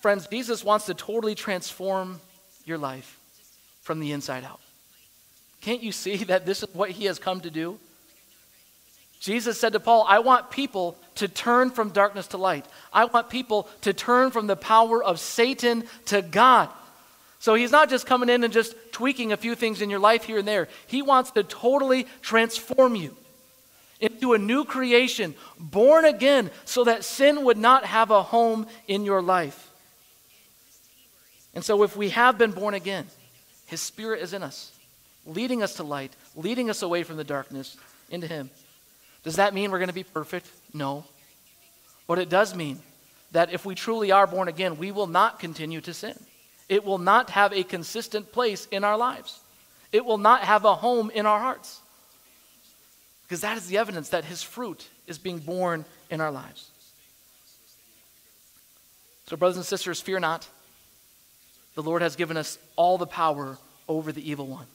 Friends, 0.00 0.26
Jesus 0.26 0.64
wants 0.64 0.86
to 0.86 0.94
totally 0.94 1.36
transform 1.36 2.20
your 2.64 2.76
life 2.76 3.20
from 3.82 4.00
the 4.00 4.10
inside 4.10 4.42
out. 4.42 4.58
Can't 5.60 5.82
you 5.82 5.92
see 5.92 6.16
that 6.24 6.44
this 6.44 6.64
is 6.64 6.74
what 6.74 6.90
he 6.90 7.04
has 7.04 7.20
come 7.20 7.40
to 7.42 7.50
do? 7.50 7.78
Jesus 9.20 9.60
said 9.60 9.74
to 9.74 9.80
Paul, 9.80 10.04
I 10.08 10.18
want 10.18 10.50
people 10.50 10.96
to 11.14 11.28
turn 11.28 11.70
from 11.70 11.90
darkness 11.90 12.26
to 12.28 12.36
light. 12.36 12.66
I 12.92 13.04
want 13.04 13.30
people 13.30 13.68
to 13.82 13.92
turn 13.92 14.32
from 14.32 14.48
the 14.48 14.56
power 14.56 15.04
of 15.04 15.20
Satan 15.20 15.84
to 16.06 16.20
God. 16.20 16.68
So 17.42 17.54
he's 17.54 17.72
not 17.72 17.90
just 17.90 18.06
coming 18.06 18.28
in 18.28 18.44
and 18.44 18.52
just 18.52 18.74
tweaking 18.92 19.32
a 19.32 19.36
few 19.36 19.54
things 19.54 19.82
in 19.82 19.90
your 19.90 19.98
life 19.98 20.22
here 20.22 20.38
and 20.38 20.46
there. 20.46 20.68
He 20.86 21.02
wants 21.02 21.32
to 21.32 21.42
totally 21.42 22.06
transform 22.20 22.94
you 22.94 23.16
into 24.00 24.32
a 24.32 24.38
new 24.38 24.64
creation, 24.64 25.34
born 25.58 26.04
again, 26.04 26.50
so 26.64 26.84
that 26.84 27.04
sin 27.04 27.44
would 27.44 27.58
not 27.58 27.84
have 27.84 28.10
a 28.10 28.22
home 28.22 28.66
in 28.86 29.04
your 29.04 29.20
life. 29.20 29.70
And 31.52 31.64
so 31.64 31.82
if 31.82 31.96
we 31.96 32.10
have 32.10 32.38
been 32.38 32.52
born 32.52 32.74
again, 32.74 33.06
his 33.66 33.80
spirit 33.80 34.22
is 34.22 34.32
in 34.32 34.42
us 34.42 34.72
leading 35.26 35.62
us 35.62 35.74
to 35.74 35.82
light, 35.82 36.12
leading 36.36 36.70
us 36.70 36.82
away 36.82 37.02
from 37.02 37.16
the 37.16 37.24
darkness 37.24 37.76
into 38.10 38.26
Him. 38.26 38.50
Does 39.22 39.36
that 39.36 39.54
mean 39.54 39.70
we're 39.70 39.78
going 39.78 39.88
to 39.88 39.94
be 39.94 40.04
perfect? 40.04 40.46
No. 40.74 41.04
But 42.06 42.18
it 42.18 42.28
does 42.28 42.54
mean 42.54 42.80
that 43.30 43.52
if 43.52 43.64
we 43.64 43.74
truly 43.74 44.10
are 44.10 44.26
born 44.26 44.48
again, 44.48 44.78
we 44.78 44.90
will 44.90 45.06
not 45.06 45.38
continue 45.38 45.80
to 45.82 45.94
sin. 45.94 46.18
It 46.72 46.86
will 46.86 46.96
not 46.96 47.28
have 47.28 47.52
a 47.52 47.64
consistent 47.64 48.32
place 48.32 48.66
in 48.70 48.82
our 48.82 48.96
lives. 48.96 49.38
It 49.92 50.06
will 50.06 50.16
not 50.16 50.40
have 50.40 50.64
a 50.64 50.74
home 50.74 51.10
in 51.10 51.26
our 51.26 51.38
hearts. 51.38 51.82
Because 53.24 53.42
that 53.42 53.58
is 53.58 53.66
the 53.66 53.76
evidence 53.76 54.08
that 54.08 54.24
His 54.24 54.42
fruit 54.42 54.88
is 55.06 55.18
being 55.18 55.38
born 55.38 55.84
in 56.08 56.22
our 56.22 56.32
lives. 56.32 56.70
So, 59.26 59.36
brothers 59.36 59.58
and 59.58 59.66
sisters, 59.66 60.00
fear 60.00 60.18
not. 60.18 60.48
The 61.74 61.82
Lord 61.82 62.00
has 62.00 62.16
given 62.16 62.38
us 62.38 62.56
all 62.74 62.96
the 62.96 63.06
power 63.06 63.58
over 63.86 64.10
the 64.10 64.26
evil 64.26 64.46
one 64.46 64.66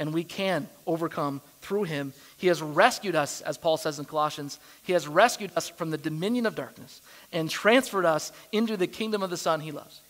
and 0.00 0.12
we 0.12 0.24
can 0.24 0.68
overcome 0.84 1.40
through 1.60 1.84
him. 1.84 2.12
He 2.38 2.48
has 2.48 2.60
rescued 2.60 3.14
us, 3.14 3.40
as 3.42 3.56
Paul 3.56 3.76
says 3.76 4.00
in 4.00 4.04
Colossians, 4.04 4.58
he 4.82 4.92
has 4.94 5.06
rescued 5.06 5.52
us 5.54 5.68
from 5.68 5.90
the 5.90 5.96
dominion 5.96 6.46
of 6.46 6.56
darkness 6.56 7.00
and 7.32 7.48
transferred 7.48 8.04
us 8.04 8.32
into 8.50 8.76
the 8.76 8.88
kingdom 8.88 9.22
of 9.22 9.30
the 9.30 9.36
Son 9.36 9.60
he 9.60 9.70
loves. 9.70 10.00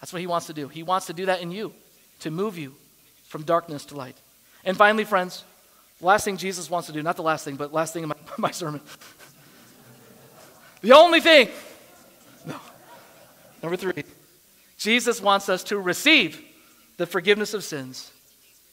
That's 0.00 0.12
what 0.12 0.20
he 0.20 0.26
wants 0.26 0.46
to 0.46 0.52
do. 0.52 0.68
He 0.68 0.82
wants 0.82 1.06
to 1.06 1.12
do 1.12 1.26
that 1.26 1.42
in 1.42 1.50
you, 1.50 1.72
to 2.20 2.30
move 2.30 2.56
you 2.58 2.74
from 3.28 3.42
darkness 3.42 3.84
to 3.86 3.96
light. 3.96 4.16
And 4.64 4.76
finally, 4.76 5.04
friends, 5.04 5.44
last 6.00 6.24
thing 6.24 6.36
Jesus 6.36 6.70
wants 6.70 6.86
to 6.86 6.92
do, 6.92 7.02
not 7.02 7.16
the 7.16 7.22
last 7.22 7.44
thing, 7.44 7.56
but 7.56 7.72
last 7.72 7.92
thing 7.92 8.02
in 8.02 8.08
my, 8.08 8.16
my 8.38 8.50
sermon. 8.50 8.80
the 10.80 10.92
only 10.92 11.20
thing. 11.20 11.48
No. 12.46 12.56
Number 13.62 13.76
three, 13.76 14.04
Jesus 14.78 15.20
wants 15.20 15.48
us 15.48 15.62
to 15.64 15.78
receive 15.78 16.40
the 16.96 17.06
forgiveness 17.06 17.54
of 17.54 17.62
sins 17.62 18.10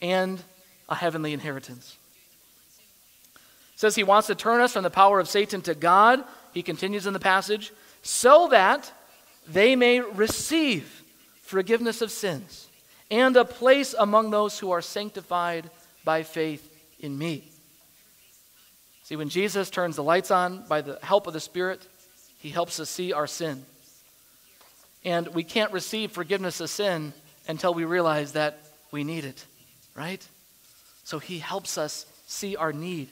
and 0.01 0.41
a 0.89 0.95
heavenly 0.95 1.33
inheritance. 1.33 1.97
It 3.73 3.79
says 3.79 3.95
he 3.95 4.03
wants 4.03 4.27
to 4.27 4.35
turn 4.35 4.61
us 4.61 4.73
from 4.73 4.83
the 4.83 4.89
power 4.89 5.19
of 5.19 5.27
Satan 5.27 5.61
to 5.61 5.75
God, 5.75 6.23
he 6.53 6.63
continues 6.63 7.05
in 7.05 7.13
the 7.13 7.19
passage, 7.19 7.71
so 8.01 8.47
that 8.47 8.91
they 9.47 9.75
may 9.75 9.99
receive 9.99 11.03
forgiveness 11.47 12.01
of 12.01 12.11
sins 12.11 12.67
and 13.09 13.35
a 13.35 13.45
place 13.45 13.95
among 13.97 14.29
those 14.29 14.59
who 14.59 14.71
are 14.71 14.81
sanctified 14.81 15.69
by 16.03 16.23
faith 16.23 16.63
in 16.99 17.17
me. 17.17 17.43
See, 19.03 19.15
when 19.15 19.29
Jesus 19.29 19.69
turns 19.69 19.95
the 19.95 20.03
lights 20.03 20.31
on 20.31 20.65
by 20.67 20.81
the 20.81 20.99
help 21.01 21.27
of 21.27 21.33
the 21.33 21.39
Spirit, 21.39 21.85
he 22.39 22.49
helps 22.49 22.79
us 22.79 22.89
see 22.89 23.13
our 23.13 23.27
sin. 23.27 23.65
And 25.03 25.27
we 25.29 25.43
can't 25.43 25.71
receive 25.71 26.11
forgiveness 26.11 26.59
of 26.59 26.69
sin 26.69 27.13
until 27.47 27.73
we 27.73 27.85
realize 27.85 28.33
that 28.33 28.59
we 28.91 29.03
need 29.03 29.25
it 29.25 29.45
right? 29.97 30.25
So 31.03 31.19
he 31.19 31.39
helps 31.39 31.77
us 31.77 32.05
see 32.27 32.55
our 32.55 32.71
need. 32.71 33.09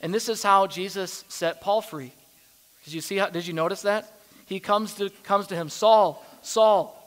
And 0.00 0.12
this 0.12 0.28
is 0.28 0.42
how 0.42 0.66
Jesus 0.66 1.24
set 1.28 1.62
Paul 1.62 1.80
free. 1.80 2.12
Did 2.84 2.92
you 2.92 3.00
see 3.00 3.16
how, 3.16 3.30
did 3.30 3.46
you 3.46 3.54
notice 3.54 3.82
that? 3.82 4.12
He 4.46 4.60
comes 4.60 4.94
to, 4.94 5.08
comes 5.22 5.46
to 5.46 5.54
him, 5.54 5.70
Saul, 5.70 6.22
Saul, 6.42 7.00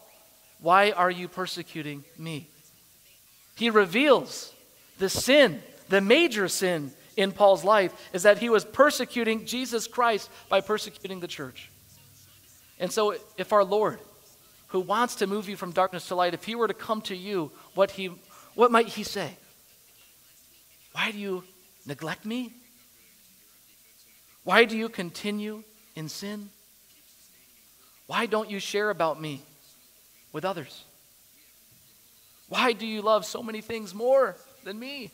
why 0.59 0.91
are 0.91 1.11
you 1.11 1.27
persecuting 1.27 2.03
me? 2.17 2.49
He 3.55 3.69
reveals 3.69 4.53
the 4.99 5.09
sin, 5.09 5.61
the 5.89 6.01
major 6.01 6.47
sin 6.47 6.91
in 7.15 7.31
Paul's 7.31 7.63
life 7.63 7.93
is 8.13 8.23
that 8.23 8.37
he 8.37 8.49
was 8.49 8.63
persecuting 8.63 9.45
Jesus 9.45 9.87
Christ 9.87 10.29
by 10.49 10.61
persecuting 10.61 11.19
the 11.19 11.27
church. 11.27 11.69
And 12.79 12.91
so, 12.91 13.15
if 13.37 13.51
our 13.51 13.63
Lord, 13.63 13.99
who 14.67 14.79
wants 14.79 15.15
to 15.15 15.27
move 15.27 15.49
you 15.49 15.55
from 15.55 15.71
darkness 15.71 16.07
to 16.09 16.15
light, 16.15 16.35
if 16.35 16.43
he 16.43 16.53
were 16.53 16.67
to 16.67 16.73
come 16.75 17.01
to 17.03 17.15
you, 17.15 17.51
what 17.73 17.91
he 17.91 18.11
what 18.53 18.71
might 18.71 18.87
he 18.87 19.03
say? 19.03 19.37
Why 20.93 21.11
do 21.11 21.17
you 21.19 21.43
neglect 21.85 22.25
me? 22.25 22.53
Why 24.43 24.65
do 24.65 24.77
you 24.77 24.89
continue 24.89 25.63
in 25.95 26.09
sin? 26.09 26.49
Why 28.07 28.25
don't 28.25 28.49
you 28.49 28.59
share 28.59 28.89
about 28.89 29.21
me 29.21 29.41
with 30.31 30.45
others? 30.45 30.83
Why 32.49 32.73
do 32.73 32.85
you 32.85 33.01
love 33.01 33.25
so 33.25 33.43
many 33.43 33.61
things 33.61 33.93
more 33.93 34.35
than 34.63 34.79
me? 34.79 35.11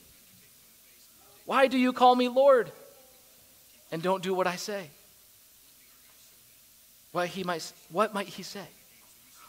Why 1.45 1.67
do 1.67 1.78
you 1.78 1.93
call 1.93 2.15
me 2.15 2.30
Lord 2.30 2.71
and 3.91 4.02
don't 4.02 4.23
do 4.23 4.34
what 4.34 4.47
I 4.47 4.56
say? 4.56 4.89
What, 7.12 7.28
he 7.28 7.43
might, 7.43 7.71
what 7.89 8.13
might 8.13 8.28
he 8.28 8.43
say? 8.43 8.65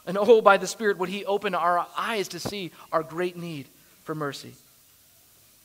And 0.07 0.19
oh, 0.19 0.43
by 0.43 0.59
the 0.59 0.67
Spirit, 0.67 0.99
would 0.99 1.09
he 1.09 1.25
open 1.25 1.55
our 1.55 1.87
eyes 1.97 2.29
to 2.29 2.41
see 2.41 2.73
our 2.93 3.03
great 3.03 3.37
need 3.37 3.67
for 4.05 4.15
mercy. 4.15 4.53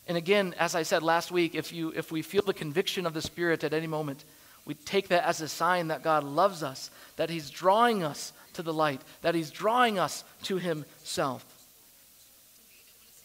And 0.07 0.17
again, 0.17 0.55
as 0.57 0.73
I 0.73 0.83
said 0.83 1.03
last 1.03 1.31
week, 1.31 1.53
if, 1.53 1.71
you, 1.71 1.93
if 1.95 2.11
we 2.11 2.21
feel 2.23 2.41
the 2.41 2.53
conviction 2.53 3.05
of 3.05 3.13
the 3.13 3.21
Spirit 3.21 3.63
at 3.63 3.73
any 3.73 3.85
moment, 3.85 4.23
we 4.65 4.73
take 4.73 5.09
that 5.09 5.25
as 5.25 5.41
a 5.41 5.47
sign 5.47 5.87
that 5.87 6.03
God 6.03 6.23
loves 6.23 6.63
us, 6.63 6.91
that 7.15 7.29
He's 7.29 7.49
drawing 7.49 8.03
us 8.03 8.33
to 8.53 8.63
the 8.63 8.73
light, 8.73 9.01
that 9.21 9.35
He's 9.35 9.51
drawing 9.51 9.97
us 9.97 10.23
to 10.43 10.57
Himself. 10.57 11.45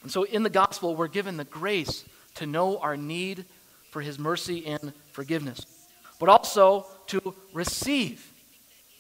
And 0.03 0.11
so 0.11 0.25
in 0.25 0.43
the 0.43 0.51
gospel, 0.51 0.97
we're 0.97 1.09
given 1.09 1.37
the 1.37 1.45
grace 1.45 2.05
to 2.37 2.47
know 2.47 2.79
our 2.79 2.97
need 2.97 3.45
for 3.91 4.01
His 4.01 4.19
mercy 4.19 4.67
and 4.67 4.93
forgiveness, 5.13 5.61
but 6.19 6.29
also 6.29 6.87
to 7.09 7.35
receive 7.53 8.31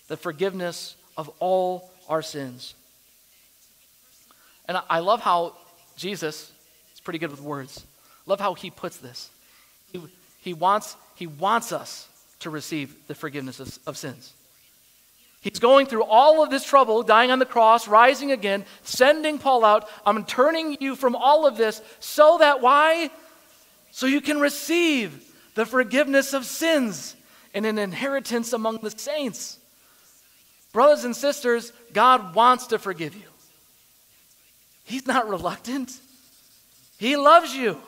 the 0.08 0.16
forgiveness 0.16 0.96
of 1.16 1.30
all 1.40 1.90
our 2.08 2.22
sins. 2.22 2.74
And 4.66 4.78
I 4.88 5.00
love 5.00 5.20
how 5.20 5.56
Jesus 5.96 6.50
is 6.94 7.00
pretty 7.00 7.18
good 7.18 7.30
with 7.30 7.40
words. 7.40 7.84
Love 8.26 8.40
how 8.40 8.54
he 8.54 8.70
puts 8.70 8.96
this. 8.96 9.30
He, 9.92 10.00
he, 10.40 10.54
wants, 10.54 10.96
he 11.14 11.26
wants 11.26 11.72
us 11.72 12.08
to 12.44 12.50
receive 12.50 12.94
the 13.06 13.14
forgiveness 13.14 13.60
of, 13.60 13.78
of 13.86 13.98
sins. 13.98 14.32
He's 15.42 15.58
going 15.58 15.86
through 15.86 16.04
all 16.04 16.42
of 16.42 16.48
this 16.48 16.64
trouble, 16.64 17.02
dying 17.02 17.30
on 17.30 17.38
the 17.38 17.44
cross, 17.44 17.86
rising 17.86 18.32
again, 18.32 18.64
sending 18.82 19.38
Paul 19.38 19.62
out. 19.62 19.88
I'm 20.06 20.24
turning 20.24 20.78
you 20.80 20.96
from 20.96 21.14
all 21.14 21.46
of 21.46 21.58
this 21.58 21.82
so 22.00 22.38
that 22.38 22.62
why? 22.62 23.10
so 23.94 24.06
you 24.06 24.20
can 24.20 24.40
receive 24.40 25.32
the 25.54 25.64
forgiveness 25.64 26.32
of 26.32 26.44
sins 26.44 27.14
and 27.54 27.64
an 27.64 27.78
inheritance 27.78 28.52
among 28.52 28.78
the 28.78 28.90
saints. 28.90 29.56
Brothers 30.72 31.04
and 31.04 31.14
sisters, 31.14 31.72
God 31.92 32.34
wants 32.34 32.66
to 32.66 32.80
forgive 32.80 33.14
you. 33.14 33.28
He's 34.82 35.06
not 35.06 35.28
reluctant. 35.28 35.92
He 36.98 37.14
loves 37.14 37.54
you. 37.54 37.80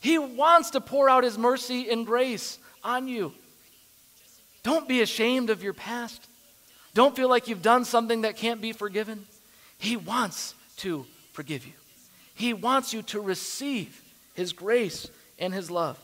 He 0.00 0.16
wants 0.16 0.70
to 0.70 0.80
pour 0.80 1.10
out 1.10 1.22
His 1.22 1.36
mercy 1.36 1.90
and 1.90 2.06
grace 2.06 2.58
on 2.82 3.06
you. 3.06 3.34
Don't 4.66 4.88
be 4.88 5.00
ashamed 5.00 5.48
of 5.50 5.62
your 5.62 5.74
past. 5.74 6.26
Don't 6.92 7.14
feel 7.14 7.28
like 7.28 7.46
you've 7.46 7.62
done 7.62 7.84
something 7.84 8.22
that 8.22 8.36
can't 8.36 8.60
be 8.60 8.72
forgiven. 8.72 9.24
He 9.78 9.96
wants 9.96 10.56
to 10.78 11.06
forgive 11.32 11.64
you. 11.64 11.74
He 12.34 12.52
wants 12.52 12.92
you 12.92 13.02
to 13.02 13.20
receive 13.20 14.02
His 14.34 14.52
grace 14.52 15.08
and 15.38 15.54
His 15.54 15.70
love. 15.70 16.00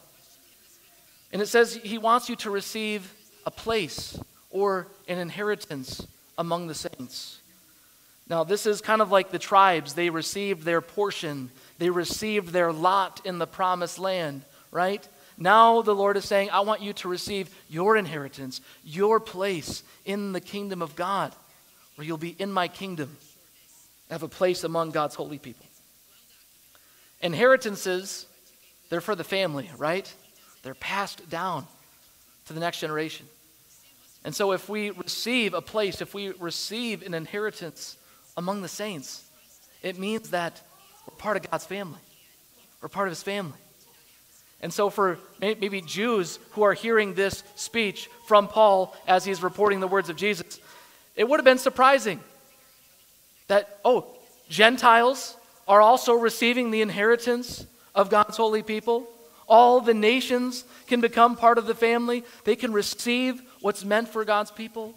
And 1.32 1.42
it 1.42 1.46
says 1.46 1.74
He 1.74 1.98
wants 1.98 2.28
you 2.28 2.36
to 2.36 2.50
receive 2.50 3.12
a 3.44 3.50
place 3.50 4.16
or 4.48 4.86
an 5.08 5.18
inheritance 5.18 6.06
among 6.38 6.68
the 6.68 6.74
saints. 6.76 7.40
Now, 8.28 8.44
this 8.44 8.64
is 8.64 8.80
kind 8.80 9.02
of 9.02 9.10
like 9.10 9.32
the 9.32 9.40
tribes. 9.40 9.94
They 9.94 10.08
received 10.08 10.62
their 10.62 10.80
portion, 10.80 11.50
they 11.78 11.90
received 11.90 12.50
their 12.50 12.72
lot 12.72 13.22
in 13.24 13.40
the 13.40 13.46
promised 13.48 13.98
land, 13.98 14.42
right? 14.70 15.04
Now 15.42 15.82
the 15.82 15.94
Lord 15.94 16.16
is 16.16 16.24
saying, 16.24 16.50
I 16.50 16.60
want 16.60 16.82
you 16.82 16.92
to 16.92 17.08
receive 17.08 17.50
your 17.68 17.96
inheritance, 17.96 18.60
your 18.84 19.18
place 19.18 19.82
in 20.04 20.32
the 20.32 20.40
kingdom 20.40 20.82
of 20.82 20.94
God, 20.94 21.34
where 21.96 22.06
you'll 22.06 22.16
be 22.16 22.36
in 22.38 22.52
my 22.52 22.68
kingdom, 22.68 23.16
have 24.08 24.22
a 24.22 24.28
place 24.28 24.62
among 24.62 24.92
God's 24.92 25.16
holy 25.16 25.38
people. 25.38 25.66
Inheritances, 27.20 28.26
they're 28.88 29.00
for 29.00 29.16
the 29.16 29.24
family, 29.24 29.68
right? 29.78 30.12
They're 30.62 30.74
passed 30.74 31.28
down 31.28 31.66
to 32.46 32.52
the 32.52 32.60
next 32.60 32.78
generation. 32.78 33.26
And 34.24 34.32
so 34.32 34.52
if 34.52 34.68
we 34.68 34.90
receive 34.90 35.54
a 35.54 35.60
place, 35.60 36.00
if 36.00 36.14
we 36.14 36.30
receive 36.30 37.02
an 37.02 37.14
inheritance 37.14 37.96
among 38.36 38.62
the 38.62 38.68
saints, 38.68 39.24
it 39.82 39.98
means 39.98 40.30
that 40.30 40.62
we're 41.08 41.16
part 41.16 41.36
of 41.36 41.50
God's 41.50 41.66
family. 41.66 41.98
We're 42.80 42.88
part 42.88 43.08
of 43.08 43.10
his 43.10 43.24
family. 43.24 43.58
And 44.62 44.72
so, 44.72 44.90
for 44.90 45.18
maybe 45.40 45.80
Jews 45.80 46.38
who 46.52 46.62
are 46.62 46.72
hearing 46.72 47.14
this 47.14 47.42
speech 47.56 48.08
from 48.28 48.46
Paul 48.46 48.94
as 49.08 49.24
he's 49.24 49.42
reporting 49.42 49.80
the 49.80 49.88
words 49.88 50.08
of 50.08 50.16
Jesus, 50.16 50.60
it 51.16 51.28
would 51.28 51.40
have 51.40 51.44
been 51.44 51.58
surprising 51.58 52.20
that, 53.48 53.80
oh, 53.84 54.06
Gentiles 54.48 55.36
are 55.66 55.82
also 55.82 56.14
receiving 56.14 56.70
the 56.70 56.80
inheritance 56.80 57.66
of 57.94 58.08
God's 58.08 58.36
holy 58.36 58.62
people. 58.62 59.08
All 59.48 59.80
the 59.80 59.94
nations 59.94 60.64
can 60.86 61.00
become 61.00 61.34
part 61.34 61.58
of 61.58 61.66
the 61.66 61.74
family, 61.74 62.24
they 62.44 62.56
can 62.56 62.72
receive 62.72 63.42
what's 63.60 63.84
meant 63.84 64.08
for 64.08 64.24
God's 64.24 64.52
people. 64.52 64.94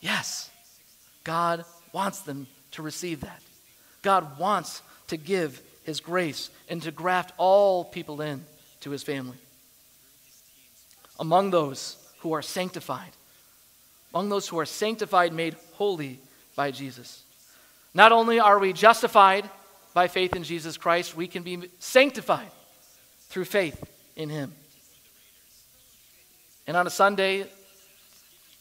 Yes, 0.00 0.50
God 1.24 1.64
wants 1.92 2.20
them 2.20 2.46
to 2.72 2.82
receive 2.82 3.20
that. 3.22 3.40
God 4.02 4.38
wants 4.38 4.82
to 5.08 5.16
give 5.16 5.62
his 5.84 6.00
grace 6.00 6.50
and 6.68 6.82
to 6.82 6.90
graft 6.90 7.32
all 7.38 7.84
people 7.84 8.20
in 8.20 8.44
to 8.80 8.90
his 8.90 9.02
family. 9.02 9.36
Among 11.18 11.50
those 11.50 11.96
who 12.20 12.32
are 12.32 12.42
sanctified, 12.42 13.10
among 14.12 14.28
those 14.28 14.48
who 14.48 14.58
are 14.58 14.66
sanctified, 14.66 15.32
made 15.32 15.56
holy 15.74 16.18
by 16.56 16.70
Jesus. 16.70 17.22
Not 17.94 18.12
only 18.12 18.40
are 18.40 18.58
we 18.58 18.72
justified 18.72 19.48
by 19.94 20.08
faith 20.08 20.36
in 20.36 20.44
Jesus 20.44 20.76
Christ, 20.76 21.16
we 21.16 21.26
can 21.26 21.42
be 21.42 21.68
sanctified 21.78 22.50
through 23.28 23.44
faith 23.44 23.82
in 24.16 24.28
him. 24.28 24.52
And 26.66 26.76
on 26.76 26.86
a 26.86 26.90
Sunday 26.90 27.46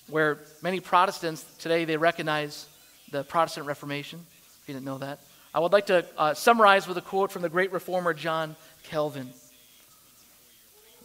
where 0.07 0.39
many 0.61 0.79
Protestants 0.79 1.45
today 1.59 1.85
they 1.85 1.97
recognize 1.97 2.67
the 3.11 3.23
Protestant 3.23 3.67
Reformation, 3.67 4.19
if 4.61 4.67
you 4.67 4.73
didn't 4.73 4.85
know 4.85 4.97
that, 4.99 5.19
I 5.53 5.59
would 5.59 5.73
like 5.73 5.87
to 5.87 6.05
uh, 6.17 6.33
summarize 6.33 6.87
with 6.87 6.97
a 6.97 7.01
quote 7.01 7.31
from 7.31 7.41
the 7.41 7.49
great 7.49 7.71
reformer 7.71 8.13
John 8.13 8.55
Calvin. 8.83 9.29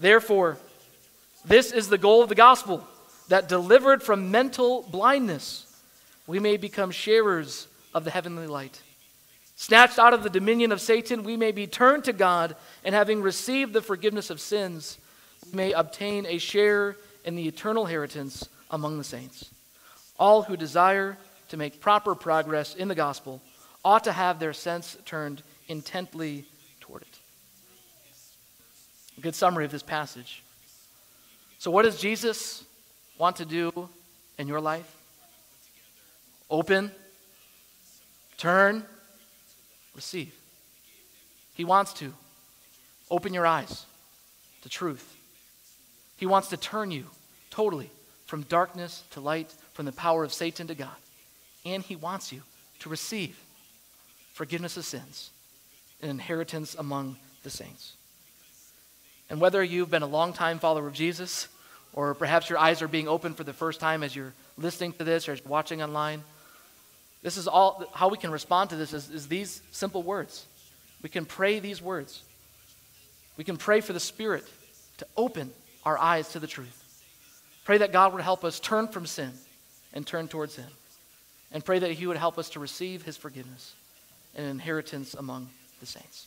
Therefore, 0.05 0.59
this 1.47 1.73
is 1.73 1.89
the 1.89 1.97
goal 1.97 2.23
of 2.23 2.29
the 2.29 2.35
gospel 2.35 2.87
that 3.29 3.49
delivered 3.49 4.03
from 4.03 4.31
mental 4.31 4.83
blindness, 4.83 5.65
we 6.27 6.39
may 6.39 6.59
become 6.59 6.91
sharers 6.91 7.69
of 7.95 8.05
the 8.05 8.11
heavenly 8.11 8.47
light. 8.47 8.83
Snatched 9.57 9.99
out 9.99 10.13
of 10.13 10.23
the 10.23 10.29
dominion 10.29 10.73
of 10.73 10.83
Satan, 10.83 11.25
we 11.25 11.39
may 11.39 11.53
be 11.53 11.67
turned 11.67 12.05
to 12.05 12.13
God, 12.13 12.55
and 12.85 12.95
having 12.95 13.23
received 13.23 13.73
the 13.73 13.81
forgiveness 13.81 14.29
of 14.29 14.43
sins, 14.43 14.99
we 15.47 15.57
may 15.57 15.73
obtain 15.73 16.27
a 16.27 16.37
share 16.37 16.97
in 17.25 17.35
the 17.35 17.49
eternal 17.49 17.87
inheritance 17.87 18.47
among 18.71 18.99
the 18.99 19.05
saints. 19.05 19.49
All 20.19 20.43
who 20.43 20.59
desire 20.59 21.17
to 21.49 21.57
make 21.57 21.81
proper 21.81 22.15
progress 22.15 22.75
in 22.75 22.89
the 22.89 22.95
gospel 22.95 23.41
ought 23.83 24.05
to 24.05 24.13
have 24.13 24.39
their 24.39 24.53
sense 24.53 24.99
turned 25.07 25.43
intently 25.67 26.45
a 29.17 29.21
good 29.21 29.35
summary 29.35 29.65
of 29.65 29.71
this 29.71 29.83
passage. 29.83 30.43
So, 31.59 31.71
what 31.71 31.83
does 31.83 31.99
Jesus 31.99 32.65
want 33.19 33.37
to 33.37 33.45
do 33.45 33.89
in 34.39 34.49
your 34.49 34.61
life? 34.61 34.91
Open, 36.51 36.91
turn, 38.37 38.85
receive. 39.95 40.35
He 41.55 41.65
wants 41.65 41.93
to 41.95 42.13
open 43.11 43.33
your 43.33 43.47
eyes 43.47 43.87
to 44.63 44.69
truth. 44.69 45.17
He 46.17 46.27
wants 46.27 46.49
to 46.49 46.57
turn 46.57 46.91
you 46.91 47.07
totally 47.51 47.91
from 48.27 48.43
darkness 48.43 49.05
to 49.11 49.21
light, 49.21 49.55
from 49.73 49.87
the 49.87 49.93
power 49.93 50.25
of 50.25 50.33
Satan 50.33 50.67
to 50.67 50.75
God. 50.75 50.97
And 51.65 51.83
He 51.83 51.97
wants 51.97 52.33
you 52.33 52.43
to 52.81 52.89
receive 52.89 53.39
forgiveness 54.33 54.77
of 54.77 54.85
sins, 54.85 55.31
an 56.03 56.11
inheritance 56.11 56.75
among 56.75 57.17
the 57.43 57.51
saints. 57.51 57.95
And 59.31 59.41
whether 59.41 59.63
you've 59.63 59.91
been 59.91 60.03
a 60.03 60.07
long-time 60.07 60.59
follower 60.59 60.87
of 60.87 60.95
Jesus, 60.95 61.49
or 61.93 62.15
perhaps 62.15 62.49
your 62.49 62.59
eyes 62.59 62.83
are 62.83 62.89
being 62.89 63.09
opened 63.09 63.37
for 63.37 63.45
the 63.45 63.53
first 63.53 63.81
time 63.81 64.03
as 64.03 64.15
you're 64.15 64.33
listening 64.59 64.93
to 64.95 65.05
this 65.05 65.29
or 65.29 65.37
watching 65.47 65.83
online, 65.83 66.23
this 67.23 67.37
is 67.37 67.49
all 67.49 67.85
how 67.95 68.09
we 68.09 68.19
can 68.19 68.31
respond 68.31 68.71
to 68.71 68.77
this 68.77 68.93
is, 68.93 69.11
is 69.11 69.29
these 69.29 69.63
simple 69.73 70.03
words. 70.03 70.45
We 71.03 71.09
can 71.09 71.25
pray 71.25 71.59
these 71.59 71.81
words. 71.81 72.23
We 73.37 73.45
can 73.45 73.57
pray 73.57 73.81
for 73.81 73.93
the 73.93 74.01
Spirit 74.01 74.45
to 74.99 75.07
open 75.17 75.51
our 75.85 75.99
eyes 75.99 76.29
to 76.31 76.39
the 76.39 76.47
truth. 76.47 76.83
Pray 77.65 77.79
that 77.79 77.93
God 77.93 78.13
would 78.13 78.23
help 78.23 78.45
us 78.45 78.61
turn 78.61 78.89
from 78.89 79.07
sin 79.07 79.33
and 79.95 80.07
turn 80.07 80.29
towards 80.29 80.57
Him. 80.57 80.69
And 81.51 81.65
pray 81.65 81.79
that 81.79 81.93
He 81.93 82.07
would 82.07 82.17
help 82.17 82.39
us 82.39 82.51
to 82.51 82.61
receive 82.61 83.03
His 83.03 83.17
forgiveness 83.17 83.75
and 84.35 84.47
inheritance 84.47 85.15
among 85.15 85.49
the 85.81 85.87
saints. 85.87 86.27